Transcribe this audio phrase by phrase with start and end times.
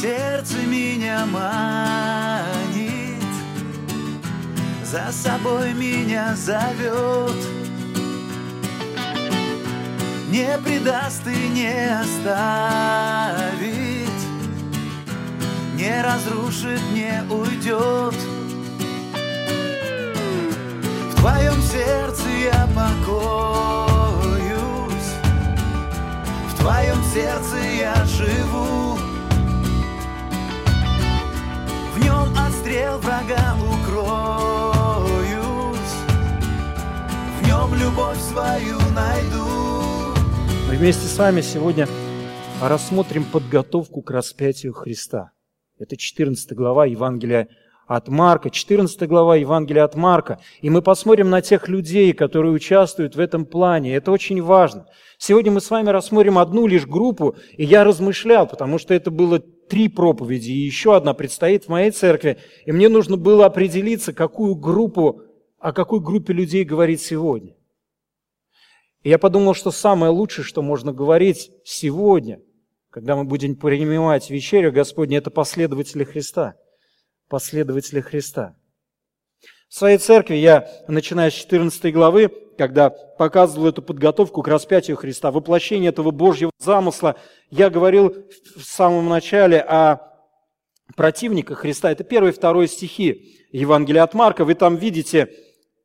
[0.00, 1.54] сердце меня манит,
[4.84, 7.36] за собой меня зовет.
[10.28, 12.26] Не предаст и не оставит,
[15.74, 18.14] не разрушит, не уйдет.
[21.10, 23.00] В твоем сердце я покоюсь,
[26.50, 29.15] в твоем сердце я живу.
[32.06, 33.96] В нем от врага укроюсь,
[37.40, 40.14] в нем любовь свою найду.
[40.68, 41.88] Мы вместе с вами сегодня
[42.62, 45.32] рассмотрим подготовку к распятию Христа.
[45.80, 47.48] Это 14 глава Евангелия
[47.86, 50.40] от Марка, 14 глава Евангелия от Марка.
[50.60, 53.94] И мы посмотрим на тех людей, которые участвуют в этом плане.
[53.94, 54.86] Это очень важно.
[55.18, 59.38] Сегодня мы с вами рассмотрим одну лишь группу, и я размышлял, потому что это было
[59.38, 64.56] три проповеди, и еще одна предстоит в моей церкви, и мне нужно было определиться, какую
[64.56, 65.22] группу,
[65.58, 67.56] о какой группе людей говорить сегодня.
[69.02, 72.40] И я подумал, что самое лучшее, что можно говорить сегодня,
[72.90, 76.56] когда мы будем принимать вечерю Господня, это последователи Христа.
[77.28, 78.56] Последователи Христа.
[79.68, 85.30] В своей церкви я, начиная с 14 главы, когда показывал эту подготовку к распятию Христа,
[85.30, 87.16] воплощение этого Божьего замысла,
[87.50, 88.14] я говорил
[88.56, 89.98] в самом начале о
[90.94, 91.90] противниках Христа.
[91.90, 94.44] Это первый и второй стихи Евангелия от Марка.
[94.44, 95.30] Вы там видите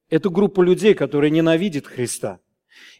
[0.09, 2.39] эту группу людей, которые ненавидят Христа–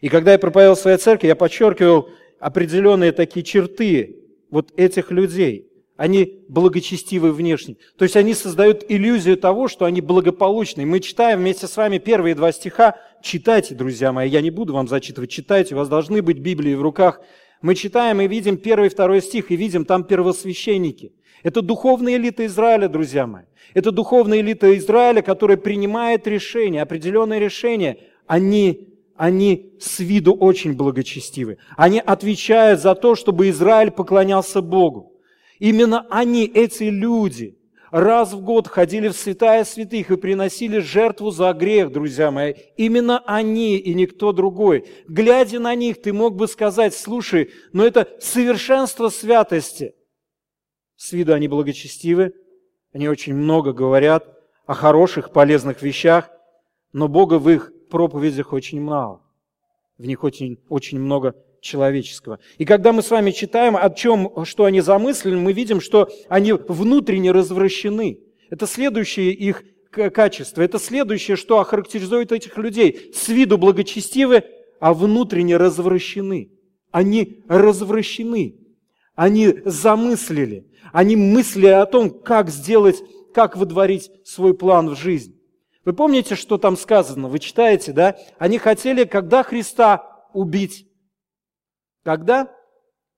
[0.00, 4.16] и когда я проповедовал в своей церкви, я подчеркивал определенные такие черты
[4.50, 5.70] вот этих людей.
[5.96, 7.76] Они благочестивы внешне.
[7.96, 10.86] То есть они создают иллюзию того, что они благополучны.
[10.86, 12.96] Мы читаем вместе с вами первые два стиха.
[13.22, 15.30] Читайте, друзья мои, я не буду вам зачитывать.
[15.30, 17.20] Читайте, у вас должны быть Библии в руках.
[17.60, 21.12] Мы читаем и видим первый и второй стих, и видим там первосвященники.
[21.42, 23.44] Это духовная элита Израиля, друзья мои.
[23.74, 27.98] Это духовная элита Израиля, которая принимает решения, определенные решения.
[28.26, 31.58] Они они с виду очень благочестивы.
[31.76, 35.11] Они отвечают за то, чтобы Израиль поклонялся Богу.
[35.62, 37.56] Именно они, эти люди,
[37.92, 42.54] раз в год ходили в святая святых и приносили жертву за грех, друзья мои.
[42.76, 44.88] Именно они и никто другой.
[45.06, 49.94] Глядя на них, ты мог бы сказать, слушай, но это совершенство святости.
[50.96, 52.34] С виду они благочестивы,
[52.92, 54.36] они очень много говорят
[54.66, 56.28] о хороших, полезных вещах,
[56.92, 59.22] но Бога в их проповедях очень мало.
[59.96, 62.40] В них очень, очень много человеческого.
[62.58, 66.52] И когда мы с вами читаем, о чем, что они замыслили, мы видим, что они
[66.52, 68.18] внутренне развращены.
[68.50, 70.60] Это следующее их качество.
[70.60, 73.12] Это следующее, что охарактеризует этих людей.
[73.14, 74.44] С виду благочестивы,
[74.80, 76.50] а внутренне развращены.
[76.90, 78.56] Они развращены.
[79.14, 80.66] Они замыслили.
[80.92, 83.02] Они мыслили о том, как сделать,
[83.32, 85.38] как выдворить свой план в жизнь.
[85.84, 87.28] Вы помните, что там сказано?
[87.28, 88.16] Вы читаете, да?
[88.38, 90.86] Они хотели, когда Христа убить.
[92.04, 92.50] Когда?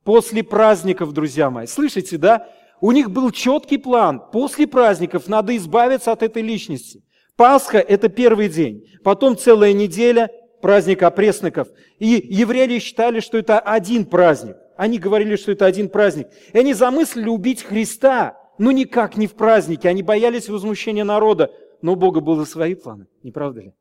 [0.04, 1.66] После праздников, друзья мои.
[1.66, 2.48] Слышите, да?
[2.80, 4.22] У них был четкий план.
[4.32, 7.02] После праздников надо избавиться от этой личности.
[7.36, 8.84] Пасха– это первый день.
[9.02, 10.30] Потом целая неделя,
[10.60, 11.68] праздник опресноков.
[11.98, 14.56] И евреи считали, что это один праздник.
[14.76, 16.28] Они говорили, что это один праздник.
[16.52, 19.88] И они замыслили убить Христа, но никак не в празднике.
[19.88, 21.50] Они боялись возмущения народа
[21.84, 23.74] но у Бога были свои планы, не правда ли?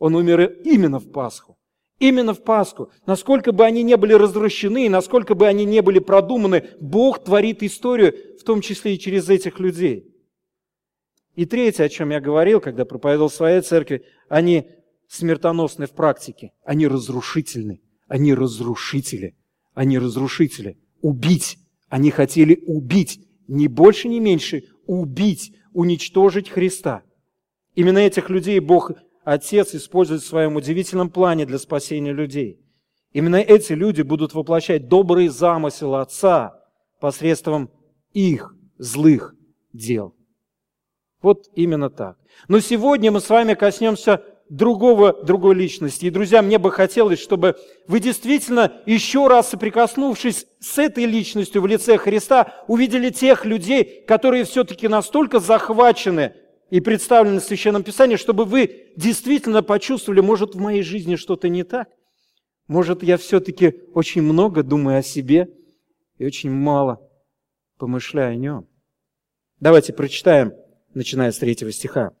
[0.00, 1.55] Он умер именно в Пасху.
[1.98, 2.90] Именно в Пасху.
[3.06, 8.14] Насколько бы они не были развращены, насколько бы они не были продуманы, Бог творит историю,
[8.38, 10.12] в том числе и через этих людей.
[11.36, 14.68] И третье, о чем я говорил, когда проповедовал в своей церкви, они
[15.08, 19.36] смертоносны в практике, они разрушительны, они разрушители,
[19.74, 20.78] они разрушители.
[21.00, 21.58] Убить,
[21.88, 27.02] они хотели убить, не больше, не меньше, убить, уничтожить Христа.
[27.74, 28.92] Именно этих людей Бог
[29.26, 32.60] Отец использует в своем удивительном плане для спасения людей.
[33.10, 36.62] Именно эти люди будут воплощать добрый замысел Отца
[37.00, 37.68] посредством
[38.12, 39.34] их злых
[39.72, 40.14] дел.
[41.22, 42.16] Вот именно так.
[42.46, 46.06] Но сегодня мы с вами коснемся другого, другой личности.
[46.06, 47.56] И, друзья, мне бы хотелось, чтобы
[47.88, 54.44] вы действительно, еще раз соприкоснувшись с этой личностью в лице Христа, увидели тех людей, которые
[54.44, 56.36] все-таки настолько захвачены
[56.70, 61.64] и представлены в Священном Писании, чтобы вы действительно почувствовали, может, в моей жизни что-то не
[61.64, 61.88] так.
[62.66, 65.48] Может, я все-таки очень много думаю о себе
[66.18, 67.00] и очень мало
[67.78, 68.68] помышляю о нем.
[69.60, 70.52] Давайте прочитаем,
[70.94, 72.12] начиная с третьего стиха.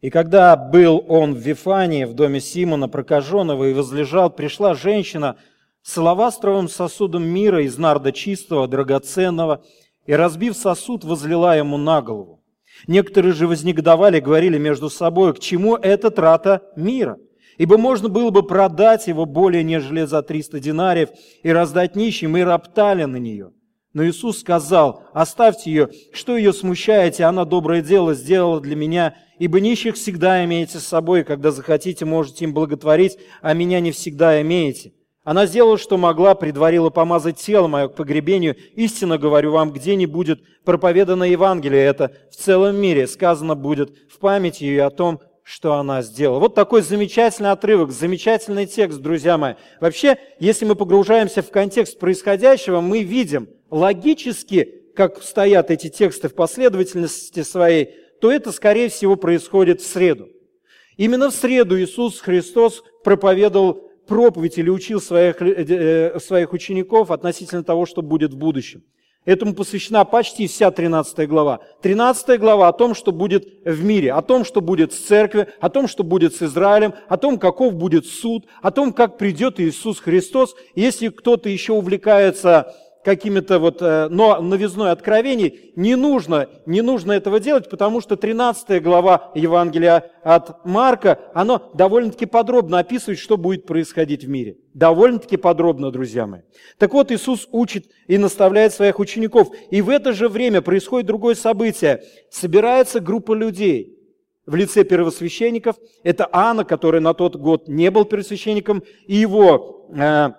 [0.00, 5.36] «И когда был он в Вифании, в доме Симона прокаженного, и возлежал, пришла женщина,
[5.82, 9.64] Слова строим сосудом мира из нарда чистого, драгоценного,
[10.04, 12.37] и, разбив сосуд, возлила ему на голову.
[12.86, 17.18] Некоторые же вознегодовали, говорили между собой, к чему эта трата мира?
[17.56, 21.08] Ибо можно было бы продать его более, нежели за 300 динариев,
[21.42, 23.50] и раздать нищим, и роптали на нее.
[23.94, 29.60] Но Иисус сказал, оставьте ее, что ее смущаете, она доброе дело сделала для меня, ибо
[29.60, 34.92] нищих всегда имеете с собой, когда захотите, можете им благотворить, а меня не всегда имеете.
[35.28, 38.56] Она сделала, что могла, предварила помазать тело мое к погребению.
[38.76, 44.20] Истинно говорю вам, где не будет проповедано Евангелие это в целом мире, сказано будет в
[44.20, 46.38] памяти ее о том, что она сделала.
[46.38, 49.56] Вот такой замечательный отрывок, замечательный текст, друзья мои.
[49.82, 56.34] Вообще, если мы погружаемся в контекст происходящего, мы видим логически, как стоят эти тексты в
[56.34, 57.90] последовательности своей,
[58.22, 60.30] то это, скорее всего, происходит в среду.
[60.96, 67.62] Именно в среду Иисус Христос проповедовал проповедь или учил своих, э, э, своих учеников относительно
[67.62, 68.82] того, что будет в будущем.
[69.24, 71.60] Этому посвящена почти вся 13 глава.
[71.82, 75.68] 13 глава о том, что будет в мире, о том, что будет с церковью, о
[75.68, 80.00] том, что будет с Израилем, о том, каков будет суд, о том, как придет Иисус
[80.00, 80.56] Христос.
[80.74, 82.74] Если кто-то еще увлекается
[83.08, 88.82] какими-то вот э, но новизной откровений, не нужно, не нужно этого делать, потому что 13
[88.82, 94.58] глава Евангелия от Марка, оно довольно-таки подробно описывает, что будет происходить в мире.
[94.74, 96.42] Довольно-таки подробно, друзья мои.
[96.76, 99.48] Так вот, Иисус учит и наставляет своих учеников.
[99.70, 102.02] И в это же время происходит другое событие.
[102.30, 103.94] Собирается группа людей–
[104.46, 105.76] в лице первосвященников.
[106.02, 110.30] Это Анна, который на тот год не был первосвященником, и его э,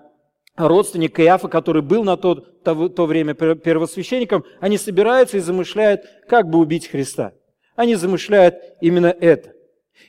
[0.67, 6.49] родственник Каиафа, который был на то, то, то время первосвященником, они собираются и замышляют, как
[6.49, 7.33] бы убить Христа.
[7.75, 9.53] Они замышляют именно это.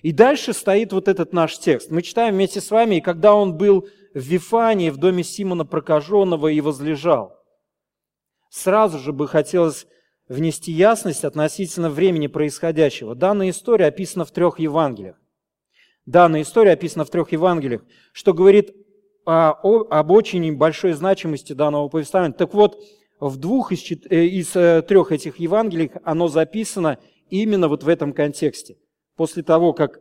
[0.02, 1.90] И дальше стоит вот этот наш текст.
[1.90, 6.48] Мы читаем вместе с вами, и когда он был в Вифании, в доме Симона Прокаженного
[6.48, 7.36] и возлежал.
[8.50, 9.86] Сразу же бы хотелось
[10.28, 13.14] внести ясность относительно времени происходящего.
[13.14, 15.16] Данная история описана в трех Евангелиях.
[16.06, 17.82] Данная история описана в трех Евангелиях,
[18.12, 18.74] что говорит
[19.30, 22.32] об очень большой значимости данного повествования.
[22.32, 22.82] Так вот,
[23.20, 26.98] в двух из, э, из э, трех этих Евангелий оно записано
[27.28, 28.76] именно вот в этом контексте.
[29.16, 30.00] После того, как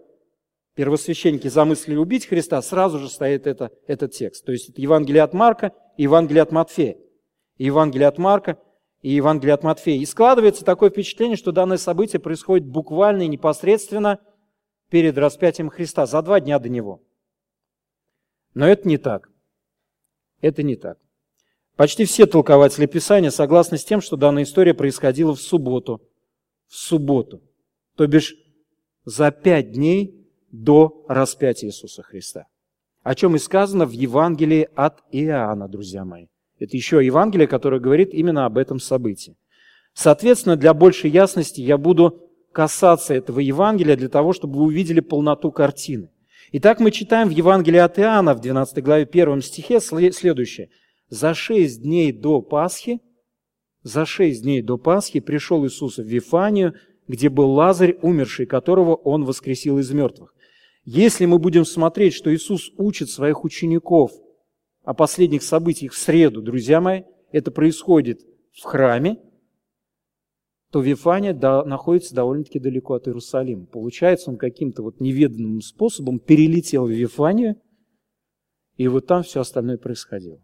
[0.75, 4.45] первосвященники замыслили убить Христа, сразу же стоит это, этот текст.
[4.45, 6.97] То есть это Евангелие от Марка и Евангелие от Матфея.
[7.57, 8.57] И Евангелие от Марка
[9.01, 9.99] и Евангелие от Матфея.
[9.99, 14.19] И складывается такое впечатление, что данное событие происходит буквально и непосредственно
[14.89, 17.01] перед распятием Христа, за два дня до него.
[18.53, 19.29] Но это не так.
[20.41, 20.97] Это не так.
[21.75, 26.01] Почти все толкователи Писания согласны с тем, что данная история происходила в субботу.
[26.67, 27.41] В субботу.
[27.95, 28.35] То бишь
[29.05, 32.47] за пять дней до распятия Иисуса Христа.
[33.03, 36.27] О чем и сказано в Евангелии от Иоанна, друзья мои.
[36.59, 39.37] Это еще Евангелие, которое говорит именно об этом событии.
[39.93, 45.51] Соответственно, для большей ясности я буду касаться этого Евангелия для того, чтобы вы увидели полноту
[45.51, 46.09] картины.
[46.51, 50.69] Итак, мы читаем в Евангелии от Иоанна в 12 главе 1 стихе следующее.
[51.07, 53.01] «За шесть дней до Пасхи,
[53.83, 56.73] за шесть дней до Пасхи пришел Иисус в Вифанию,
[57.07, 60.33] где был Лазарь, умерший, которого Он воскресил из мертвых».
[60.85, 64.11] Если мы будем смотреть, что Иисус учит своих учеников
[64.83, 68.21] о последних событиях в среду, друзья мои, это происходит
[68.53, 69.19] в храме,
[70.71, 73.65] то Вифания да, находится довольно-таки далеко от Иерусалима.
[73.65, 77.55] Получается, он каким-то вот неведанным способом перелетел в Вифанию,
[78.77, 80.39] и вот там все остальное происходило.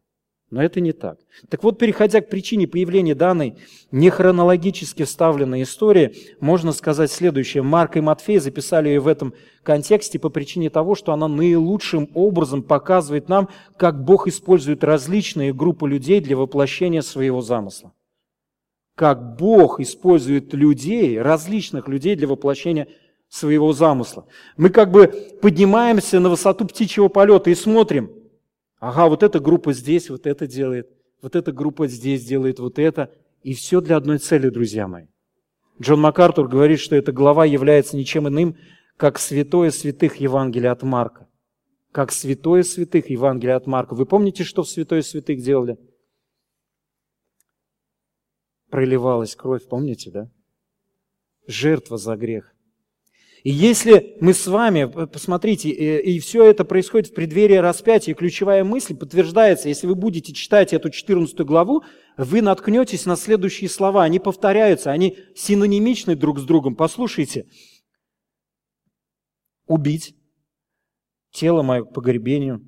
[0.51, 1.17] Но это не так.
[1.49, 3.57] Так вот, переходя к причине появления данной
[3.91, 7.63] нехронологически вставленной истории, можно сказать следующее.
[7.63, 12.61] Марк и Матфей записали ее в этом контексте по причине того, что она наилучшим образом
[12.61, 17.94] показывает нам, как Бог использует различные группы людей для воплощения своего замысла
[18.95, 22.87] как Бог использует людей, различных людей для воплощения
[23.27, 24.25] своего замысла.
[24.55, 25.07] Мы как бы
[25.41, 28.11] поднимаемся на высоту птичьего полета и смотрим,
[28.79, 30.89] ага, вот эта группа здесь вот это делает,
[31.21, 33.11] вот эта группа здесь делает вот это,
[33.43, 35.07] и все для одной цели, друзья мои.
[35.81, 38.55] Джон МакАртур говорит, что эта глава является ничем иным,
[38.95, 41.27] как святое святых Евангелия от Марка.
[41.91, 43.93] Как святое святых Евангелия от Марка.
[43.93, 45.77] Вы помните, что в святое святых делали?
[48.75, 50.29] Проливалась кровь, помните, да?
[51.47, 52.53] Жертва за грех.
[53.45, 58.65] И если мы с вами, посмотрите, и, и все это происходит в преддверии распятия, ключевая
[58.65, 61.85] мысль подтверждается, если вы будете читать эту 14 главу,
[62.17, 64.03] вы наткнетесь на следующие слова.
[64.03, 66.75] Они повторяются, они синонимичны друг с другом.
[66.75, 67.47] Послушайте.
[69.67, 70.17] Убить
[71.31, 72.67] тело мое к погребению,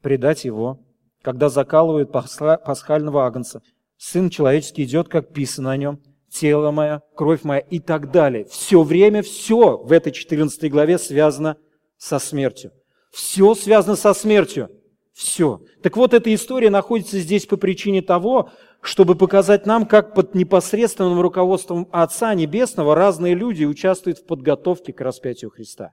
[0.00, 0.80] предать его,
[1.20, 3.60] когда закалывают пасхального агнца.
[3.96, 8.44] Сын человеческий идет, как писано о нем, тело мое, кровь моя и так далее.
[8.44, 11.56] Все время, все в этой 14 главе связано
[11.96, 12.72] со смертью.
[13.12, 14.68] Все связано со смертью.
[15.14, 15.60] Все.
[15.82, 21.20] Так вот, эта история находится здесь по причине того, чтобы показать нам, как под непосредственным
[21.20, 25.92] руководством Отца Небесного разные люди участвуют в подготовке к распятию Христа.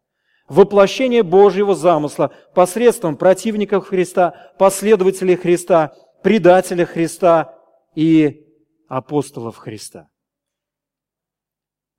[0.49, 5.93] Воплощение Божьего замысла посредством противников Христа, последователей Христа,
[6.23, 7.60] предателя Христа
[7.95, 8.45] и
[8.87, 10.09] апостолов Христа.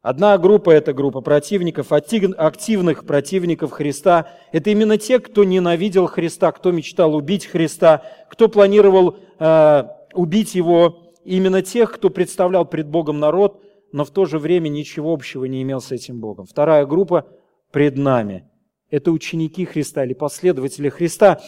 [0.03, 4.29] Одна группа– это группа противников, активных противников Христа.
[4.51, 11.15] Это именно те, кто ненавидел Христа, кто мечтал убить Христа, кто планировал э, убить Его.
[11.25, 15.63] Именно тех, кто представлял пред Богом народ, но в то же время ничего общего не
[15.63, 16.47] имел с этим Богом.
[16.47, 17.29] Вторая группа–
[17.71, 18.51] пред нами.
[18.91, 21.41] Это ученики Христа или последователи Христа.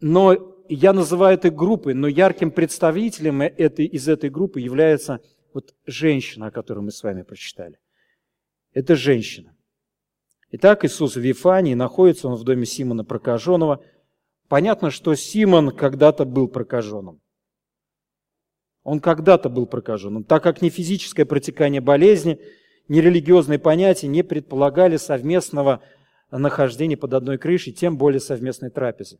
[0.00, 5.20] Но я называю это группой, но ярким представителем этой, из этой группы является
[5.52, 7.78] вот женщина, о которой мы с вами прочитали.
[8.72, 9.54] Это женщина.
[10.50, 13.82] Итак, Иисус в Вифании, находится он в доме Симона прокаженного.
[14.48, 17.20] Понятно, что Симон когда-то был прокаженным.
[18.82, 22.40] Он когда-то был прокаженным, так как ни физическое протекание болезни,
[22.88, 25.82] ни религиозные понятия не предполагали совместного
[26.30, 29.18] нахождения под одной крышей, тем более совместной трапезы.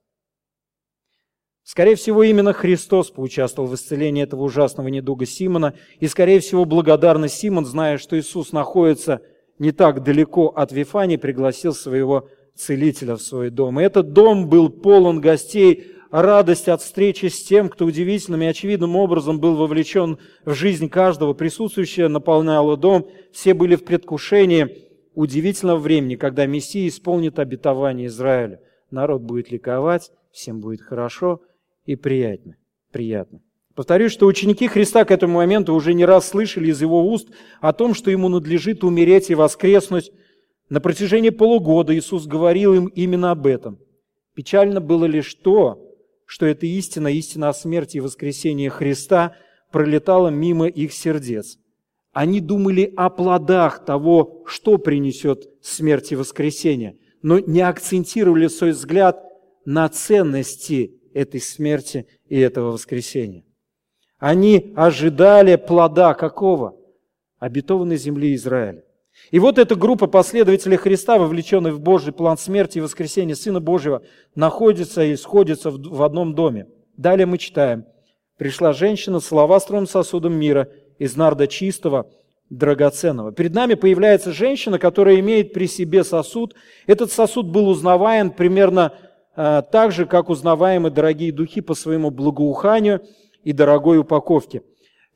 [1.64, 7.28] Скорее всего, именно Христос поучаствовал в исцелении этого ужасного недуга Симона, и, скорее всего, благодарный
[7.28, 9.20] Симон, зная, что Иисус находится
[9.58, 13.78] не так далеко от Вифании, пригласил своего целителя в свой дом.
[13.78, 18.96] И этот дом был полон гостей, радость от встречи с тем, кто удивительным и очевидным
[18.96, 23.08] образом был вовлечен в жизнь каждого присутствующего, наполнял дом.
[23.30, 28.60] Все были в предвкушении удивительного времени, когда Мессия исполнит обетование Израиля.
[28.90, 31.40] Народ будет ликовать, всем будет хорошо–
[31.84, 32.56] и приятно.
[32.90, 33.40] приятно.
[33.74, 37.28] Повторюсь, что ученики Христа к этому моменту уже не раз слышали из его уст
[37.60, 40.12] о том, что ему надлежит умереть и воскреснуть.
[40.68, 43.78] На протяжении полугода Иисус говорил им именно об этом.
[44.34, 45.82] Печально было лишь то,
[46.26, 49.36] что эта истина, истина о смерти и воскресении Христа
[49.70, 51.58] пролетала мимо их сердец.
[52.12, 59.22] Они думали о плодах того, что принесет смерть и воскресение, но не акцентировали свой взгляд
[59.64, 63.44] на ценности этой смерти и этого воскресения.
[64.18, 66.76] Они ожидали плода какого?
[67.38, 68.84] Обетованной земли Израиля.
[69.30, 74.02] И вот эта группа последователей Христа, вовлеченных в Божий план смерти и воскресения Сына Божьего,
[74.34, 76.66] находится и сходится в одном доме.
[76.96, 77.84] Далее мы читаем.
[78.38, 82.10] «Пришла женщина с лавастровым сосудом мира из нарда чистого,
[82.50, 83.32] драгоценного».
[83.32, 86.54] Перед нами появляется женщина, которая имеет при себе сосуд.
[86.86, 88.92] Этот сосуд был узнаваем примерно
[89.34, 93.02] так же, как узнаваемы дорогие духи по своему благоуханию
[93.42, 94.62] и дорогой упаковке.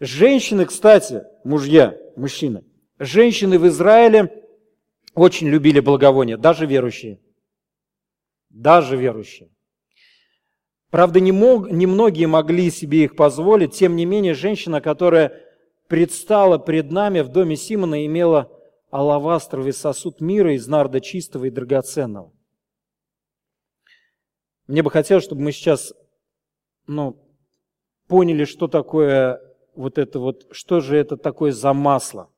[0.00, 2.64] Женщины, кстати, мужья, мужчины,
[2.98, 4.44] женщины в Израиле
[5.14, 7.18] очень любили благовония, даже верующие.
[8.50, 9.50] Даже верующие.
[10.90, 15.42] Правда, не, мог, не многие могли себе их позволить, тем не менее, женщина, которая
[15.88, 18.50] предстала пред нами в доме Симона, имела
[18.90, 22.32] алавастровый сосуд мира из нарда чистого и драгоценного.
[24.66, 25.94] Мне бы хотелось, чтобы мы сейчас
[26.86, 27.16] ну,
[28.08, 29.40] поняли, что такое
[29.74, 32.30] вот это вот, что же это такое за масло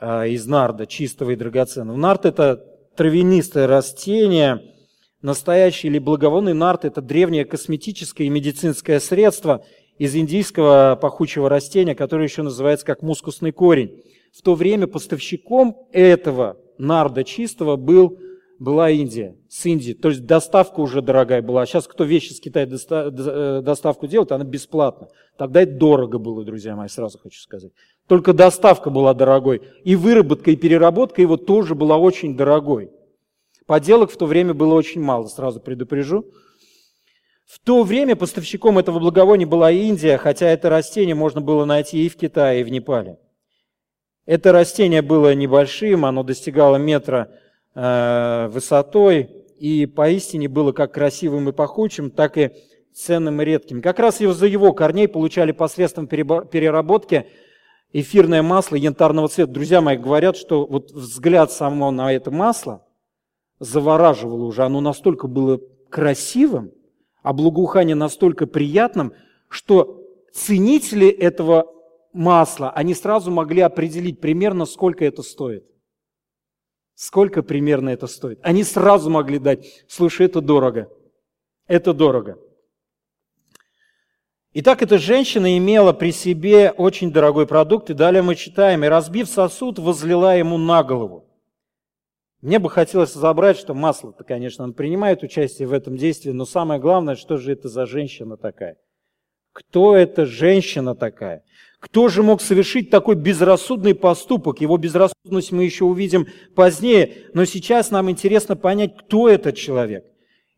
[0.00, 1.96] э, из нарда, чистого и драгоценного.
[1.96, 2.56] Нард– это
[2.96, 4.74] травянистое растение,
[5.22, 9.64] настоящий или благовонный нард– это древнее косметическое и медицинское средство
[9.98, 14.02] из индийского пахучего растения, которое еще называется как мускусный корень.
[14.32, 18.18] В то время поставщиком этого нарда чистого был
[18.60, 19.94] была Индия, с Индии.
[19.94, 21.64] То есть доставка уже дорогая была.
[21.64, 25.08] Сейчас кто вещи с Китая э, доставку делает, она бесплатна.
[25.38, 27.72] Тогда это дорого было, друзья мои, сразу хочу сказать.
[28.06, 29.62] Только доставка была дорогой.
[29.82, 32.90] И выработка, и переработка его тоже была очень дорогой.
[33.66, 36.26] Поделок в то время было очень мало, сразу предупрежу.
[37.46, 42.10] В то время поставщиком этого благовония была Индия, хотя это растение можно было найти и
[42.10, 43.18] в Китае, и в Непале.
[44.26, 47.32] Это растение было небольшим, оно достигало метра
[47.74, 52.50] высотой, и поистине было как красивым и пахучим, так и
[52.92, 53.82] ценным и редким.
[53.82, 57.26] Как раз из-за его корней получали посредством переработки
[57.92, 59.52] эфирное масло янтарного цвета.
[59.52, 62.86] Друзья мои говорят, что вот взгляд само на это масло
[63.58, 64.64] завораживало уже.
[64.64, 66.72] Оно настолько было красивым,
[67.22, 69.12] а благоухание настолько приятным,
[69.48, 71.66] что ценители этого
[72.12, 75.64] масла, они сразу могли определить примерно, сколько это стоит.
[77.00, 78.40] Сколько примерно это стоит?
[78.42, 80.92] Они сразу могли дать, слушай, это дорого,
[81.66, 82.38] это дорого.
[84.52, 89.30] Итак, эта женщина имела при себе очень дорогой продукт, и далее мы читаем, и разбив
[89.30, 91.26] сосуд, возлила ему на голову.
[92.42, 96.78] Мне бы хотелось разобрать, что масло-то, конечно, он принимает участие в этом действии, но самое
[96.78, 98.76] главное, что же это за женщина такая?
[99.54, 101.44] Кто эта женщина такая?
[101.80, 104.60] Кто же мог совершить такой безрассудный поступок?
[104.60, 110.04] Его безрассудность мы еще увидим позднее, но сейчас нам интересно понять, кто этот человек.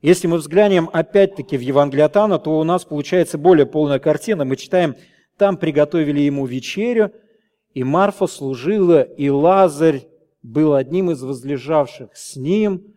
[0.02, 4.44] Если мы взглянем опять-таки в Евангелие от Анна, то у нас получается более полная картина.
[4.44, 4.96] Мы читаем,
[5.36, 7.12] там приготовили ему вечерю,
[7.72, 10.08] и Марфа служила, и Лазарь
[10.42, 12.96] был одним из возлежавших с ним.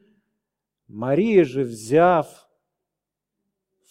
[0.87, 2.27] Мария же, взяв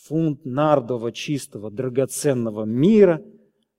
[0.08, 3.22] фунт нардового чистого драгоценного мира,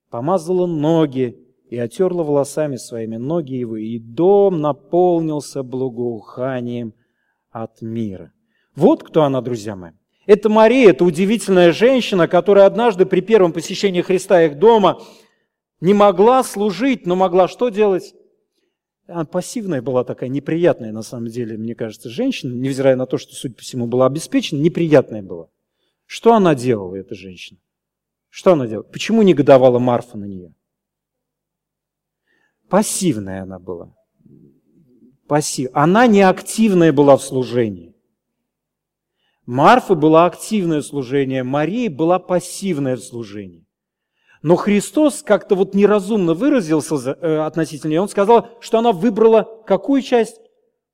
[0.10, 1.38] помазала ноги
[1.70, 6.94] и отерла волосами своими ноги его, и дом наполнился благоуханием
[7.52, 8.32] от мира.
[8.76, 9.92] Вот кто она, друзья мои.
[10.26, 15.02] Это Мария, это удивительная женщина, которая однажды при первом посещении Христа их дома
[15.82, 18.16] не могла служить, но могла что делать?
[19.08, 23.36] Она пассивная была такая, неприятная на самом деле, мне кажется, женщина, невзирая на то, что,
[23.36, 25.48] судя по всему, была обеспечена, неприятная была.
[26.08, 27.60] Что она делала, эта женщина?
[28.36, 28.84] Что она делала?
[28.84, 30.54] Почему негодовала Марфа на нее?
[32.68, 33.96] Пассивная она была.
[35.26, 35.70] Пассив.
[35.74, 37.96] Она не активная была в служении.
[39.46, 43.66] Марфа была активное служение, Мария была пассивное в служении.
[44.42, 48.02] Но Христос как-то вот неразумно выразился э, относительно нее.
[48.02, 50.42] Он сказал, что она выбрала какую часть?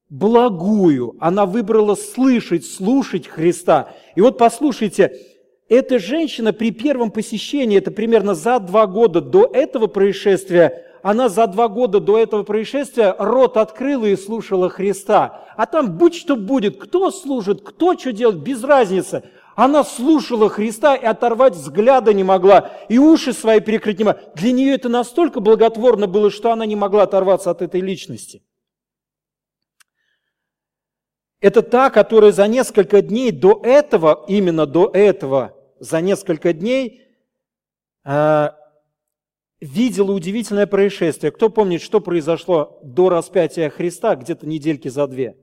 [0.09, 1.15] Благую.
[1.19, 3.95] Она выбрала слышать, слушать Христа.
[4.15, 5.30] И вот послушайте,
[5.71, 11.47] эта женщина при первом посещении, это примерно за два года до этого происшествия, она за
[11.47, 15.45] два года до этого происшествия рот открыла и слушала Христа.
[15.55, 19.23] А там будь что будет, кто служит, кто что делает, без разницы.
[19.55, 24.21] Она слушала Христа и оторвать взгляда не могла, и уши свои перекрыть не могла.
[24.35, 28.43] Для нее это настолько благотворно было, что она не могла оторваться от этой личности.
[31.39, 37.01] Это та, которая за несколько дней до этого, именно до этого, за несколько дней
[38.05, 38.49] э,
[39.59, 41.31] видела удивительное происшествие.
[41.31, 45.35] Кто помнит, что произошло до распятия Христа, где-то недельки за две?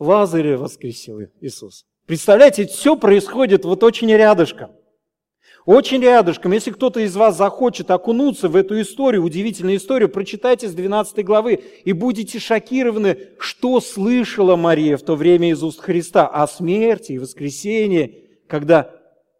[0.00, 1.86] Лазаря воскресил Иисус.
[2.06, 4.72] Представляете, все происходит вот очень рядышком.
[5.64, 6.50] Очень рядышком.
[6.50, 11.62] Если кто-то из вас захочет окунуться в эту историю, удивительную историю, прочитайте с 12 главы
[11.84, 17.18] и будете шокированы, что слышала Мария в то время из уст Христа о смерти и
[17.18, 18.90] воскресении, когда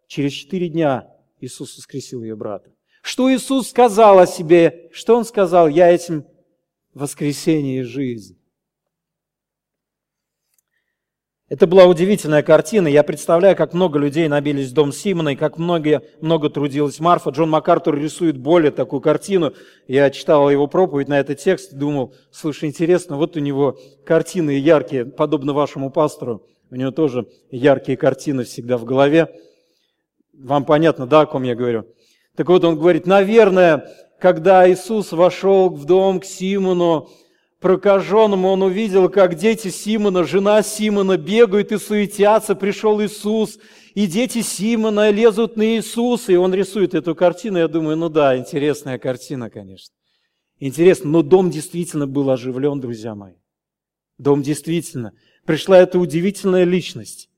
[0.07, 1.07] через четыре дня
[1.39, 2.71] Иисус воскресил ее брата.
[3.03, 4.89] Что Иисус сказал о себе?
[4.91, 5.67] Что Он сказал?
[5.67, 6.25] Я этим
[6.93, 8.37] воскресение и жизнь.
[11.49, 12.87] Это была удивительная картина.
[12.87, 17.31] Я представляю, как много людей набились в дом Симона, и как много, много трудилась Марфа.
[17.31, 19.53] Джон МакАртур рисует более такую картину.
[19.85, 24.51] Я читал его проповедь на этот текст и думал, слушай, интересно, вот у него картины
[24.51, 26.47] яркие, подобно вашему пастору.
[26.71, 29.27] У него тоже яркие картины всегда в голове.
[30.33, 31.85] Вам понятно, да, о ком я говорю?
[32.35, 37.09] Так вот, он говорит, наверное, когда Иисус вошел в дом к Симону,
[37.59, 43.59] прокаженному, он увидел, как дети Симона, жена Симона бегают и суетятся, пришел Иисус,
[43.93, 48.37] и дети Симона лезут на Иисуса, и он рисует эту картину, я думаю, ну да,
[48.37, 49.93] интересная картина, конечно.
[50.57, 53.33] Интересно, но дом действительно был оживлен, друзья мои.
[54.17, 55.11] Дом действительно.
[55.45, 57.29] Пришла эта удивительная личность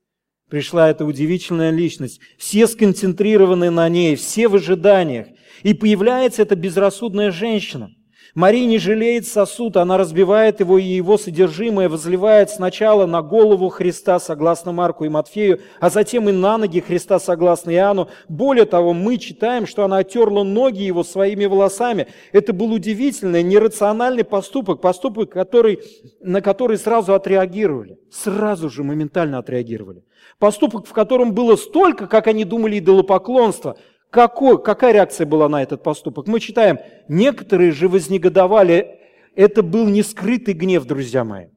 [0.54, 2.20] пришла эта удивительная личность.
[2.38, 5.26] Все сконцентрированы на ней, все в ожиданиях.
[5.63, 7.89] И появляется эта безрассудная женщина–
[8.36, 14.19] Мария не жалеет сосуд, она разбивает его, и его содержимое возливает сначала на голову Христа,
[14.19, 18.10] согласно Марку и Матфею, а затем и на ноги Христа, согласно Иоанну.
[18.28, 22.08] Более того, мы читаем, что она отерла ноги его своими волосами.
[22.32, 25.80] Это был удивительный, нерациональный поступок, поступок, который,
[26.19, 28.00] на который сразу отреагировали.
[28.12, 30.06] Сразу же моментально отреагировали.
[30.39, 33.78] Поступок, в котором было столько, как они думали, идолопоклонства–
[34.13, 36.28] какой, какая реакция была на этот поступок?
[36.28, 38.99] Мы читаем, некоторые же вознегодовали.
[39.36, 41.47] Это был не скрытый гнев, друзья мои.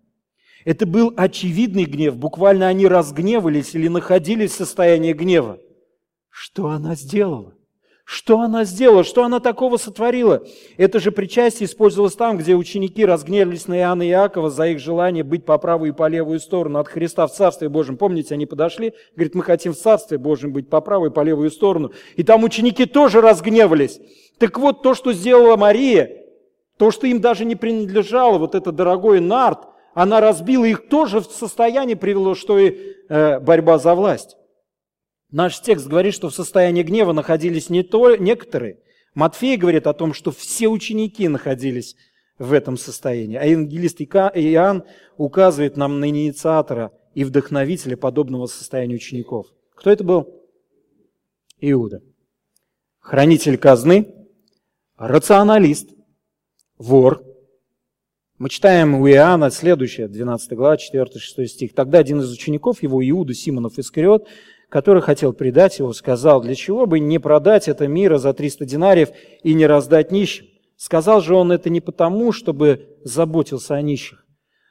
[0.65, 2.17] Это был очевидный гнев.
[2.17, 5.59] Буквально они разгневались или находились в состоянии гнева.
[6.31, 7.56] Что она сделала?
[8.09, 9.03] Что она сделала?
[9.03, 10.45] Что она такого сотворила?
[10.77, 15.25] Это же причастие использовалось там, где ученики разгневались на Иоанна и Иакова за их желание
[15.25, 17.97] быть по правую и по левую сторону от Христа в Царстве Божьем.
[17.97, 21.51] Помните, они подошли, говорят, мы хотим в Царстве Божьем быть по правую и по левую
[21.51, 21.91] сторону.
[22.15, 23.99] И там ученики тоже разгневались.
[24.39, 26.27] Так вот, то, что сделала Мария,
[26.79, 31.25] то, что им даже не принадлежало, вот это дорогой нарт, она разбила их тоже в
[31.25, 34.37] состояние привело, что и э, борьба за власть.
[35.31, 38.79] Наш текст говорит, что в состоянии гнева находились не то некоторые.
[39.15, 41.97] Матфей говорит о том, что все ученики находились
[42.39, 43.37] в этом состоянии.
[43.37, 44.85] А евангелист Иоанн
[45.17, 49.47] указывает нам на инициатора и вдохновителя подобного состояния учеников.
[49.75, 50.29] Кто это был?
[51.61, 52.03] Иуда.
[53.01, 54.13] Хранитель казны,
[54.97, 55.91] рационалист,
[56.77, 57.23] вор.
[58.39, 61.75] Мы читаем у Иоанна следующее, 12 глава, 4-6 стих.
[61.75, 64.29] Тогда один из учеников его, Иуда Симонов Искариот,
[64.69, 69.11] который хотел предать его, сказал, для чего бы не продать это мира за 300 динариев
[69.43, 70.47] и не раздать нищим?
[70.77, 74.27] Сказал же он это не потому, чтобы заботился о нищих,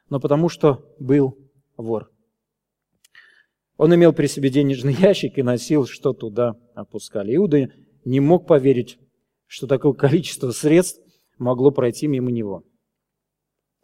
[0.10, 1.38] но потому что был
[1.78, 2.12] вор.
[3.78, 7.36] Он имел при себе денежный ящик и носил, что туда опускали.
[7.36, 7.70] Иуда
[8.06, 9.00] не мог поверить,
[9.48, 11.02] что такое количество средств
[11.38, 12.64] могло пройти мимо него.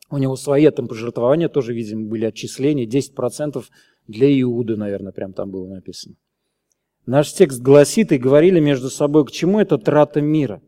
[0.10, 3.64] У него свои там пожертвования тоже, видимо, были отчисления, 10%
[4.12, 6.16] для Иуды, наверное, прям там было написано.
[7.06, 10.62] Наш текст гласит, и говорили между собой, к чему это трата мира.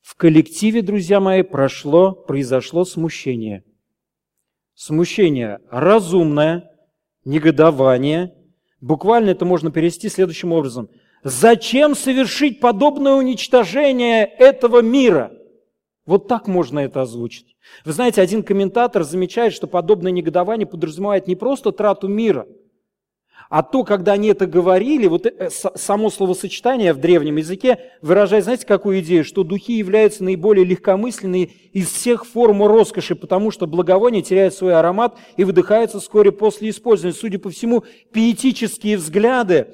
[0.00, 3.64] В коллективе, друзья мои, прошло, произошло смущение.
[4.74, 6.70] Смущение разумное,
[7.24, 8.34] негодование.
[8.80, 10.88] Буквально это можно перевести следующим образом.
[11.22, 15.32] Зачем совершить подобное уничтожение этого мира?
[16.06, 17.56] Вот так можно это озвучить.
[17.84, 22.46] Вы знаете, один комментатор замечает, что подобное негодование подразумевает не просто трату мира–
[23.48, 28.66] а то, когда они это говорили, вот э, само словосочетание в древнем языке выражает, знаете,
[28.66, 29.24] какую идею?
[29.24, 35.16] Что духи являются наиболее легкомысленные из всех форм роскоши, потому что благовоние теряет свой аромат
[35.38, 37.16] и выдыхается вскоре после использования.
[37.16, 39.68] Судя по всему, пиетические взгляды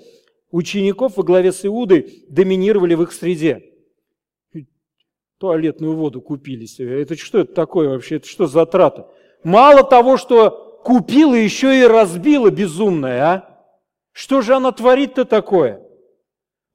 [0.53, 3.65] учеников во главе с Иудой доминировали в их среде.
[5.39, 7.03] Туалетную воду купили себе.
[7.03, 8.17] Это что это такое вообще?
[8.17, 9.09] Это что за трата?
[9.43, 13.54] Мало того, что купила, еще и разбила безумная, а?
[14.15, 15.83] Что же она творит-то такое?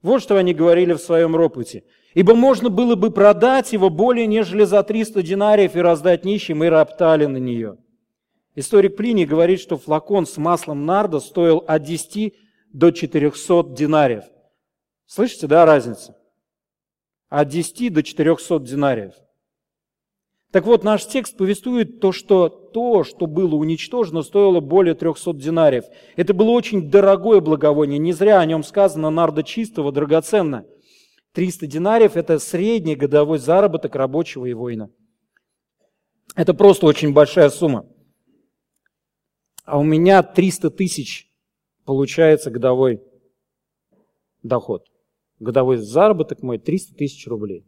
[0.02, 1.84] Вот что они говорили в своем ропоте.
[2.12, 6.68] Ибо можно было бы продать его более нежели за 300 динариев и раздать нищим, и
[6.68, 7.78] роптали на нее.
[8.54, 12.34] Историк Плиний говорит, что флакон с маслом нарда стоил от 10
[12.74, 14.24] до 400 динариев.
[15.06, 16.18] Слышите, да, разница?
[17.30, 19.14] От 10 до 400 динариев–
[20.50, 25.84] так вот, наш текст повествует то, что то, что было уничтожено, стоило более 300 динариев.
[26.16, 27.98] Это было очень дорогое благовоние.
[27.98, 30.66] Не зря о нем сказано «нардо чистого, драгоценно».
[31.32, 34.90] 300 динариев– это средний годовой заработок рабочего и воина.
[36.34, 37.86] Это просто очень большая сумма.
[39.64, 41.30] А у меня 300 тысяч
[41.84, 43.00] получается годовой
[44.42, 44.86] доход.
[45.38, 47.64] Годовой заработок мой 300 тысяч рублей.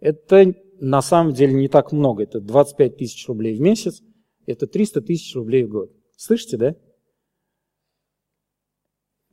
[0.00, 2.22] Это на самом деле не так много.
[2.22, 4.02] Это 25 тысяч рублей в месяц,
[4.46, 5.92] это 300 тысяч рублей в год.
[6.16, 6.76] Слышите, да?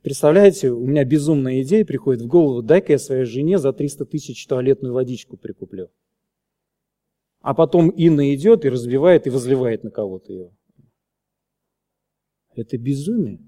[0.02, 4.46] Представляете, у меня безумная идея приходит в голову, дай-ка я своей жене за 300 тысяч
[4.46, 5.88] туалетную водичку прикуплю.
[7.40, 10.56] А потом Инна идет и разбивает и возливает на кого-то ее.
[12.54, 13.40] Это безумие.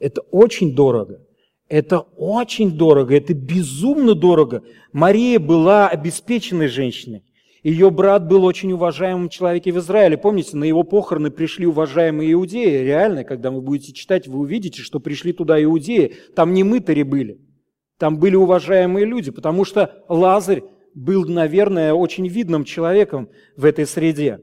[0.00, 1.26] Это очень дорого.
[1.74, 4.62] Это очень дорого, это безумно дорого.
[4.92, 7.24] Мария была обеспеченной женщиной.
[7.64, 10.16] Ее брат был очень уважаемым человеком в Израиле.
[10.16, 12.84] Помните, на его похороны пришли уважаемые иудеи.
[12.84, 16.14] Реально, когда вы будете читать, вы увидите, что пришли туда иудеи.
[16.36, 17.40] Там не мытари были.
[17.98, 20.62] Там были уважаемые люди, потому что Лазарь
[20.94, 24.38] был, наверное, очень видным человеком в этой среде.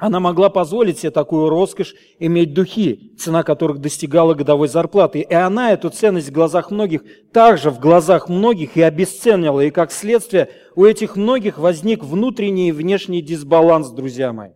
[0.00, 5.20] Она могла позволить себе такую роскошь иметь духи, цена которых достигала годовой зарплаты.
[5.20, 9.60] И она эту ценность в глазах многих, также в глазах многих и обесценила.
[9.60, 14.52] И как следствие у этих многих возник внутренний и внешний дисбаланс, друзья мои.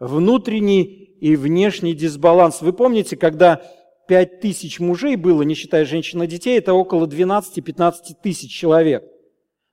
[0.00, 0.84] Внутренний
[1.20, 2.62] и внешний дисбаланс.
[2.62, 3.60] Вы помните, когда
[4.08, 9.04] пять тысяч мужей было, не считая женщин и детей, это около 12-15 тысяч человек.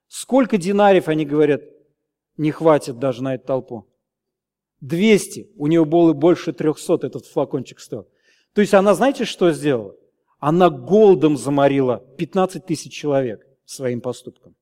[0.09, 1.61] Сколько динариев, они говорят,
[2.35, 3.88] не хватит даже на эту толпу?
[4.81, 8.07] 200, у нее было больше 300 этот флакончик стоил.
[8.53, 9.95] То есть она, знаете, что сделала?
[10.39, 14.55] Она голодом заморила 15 тысяч человек своим поступком.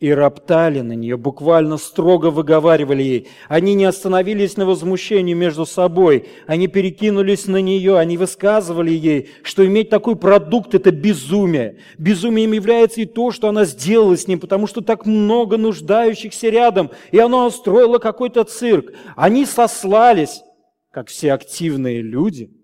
[0.00, 3.28] И роптали на нее, буквально строго выговаривали ей.
[3.48, 9.64] Они не остановились на возмущении между собой, они перекинулись на нее, они высказывали ей, что
[9.64, 11.78] иметь такой продукт– это безумие.
[11.96, 16.90] Безумием является и то, что она сделала с ним, потому что так много нуждающихся рядом,
[17.12, 18.92] и она устроила какой-то цирк.
[19.14, 20.42] Они сослались,
[20.90, 22.50] как все активные люди–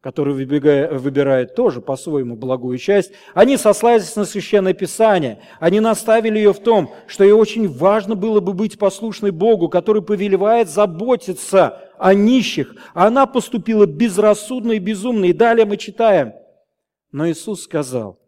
[0.00, 5.42] который выбирает тоже по-своему благую часть, они сослались на Священное Писание.
[5.58, 10.02] Они наставили ее в том, что ей очень важно было бы быть послушной Богу, который
[10.02, 12.76] повелевает заботиться о нищих.
[12.94, 15.24] Она поступила безрассудно и безумно.
[15.24, 16.32] И далее мы читаем.
[17.10, 18.20] Но Иисус сказал,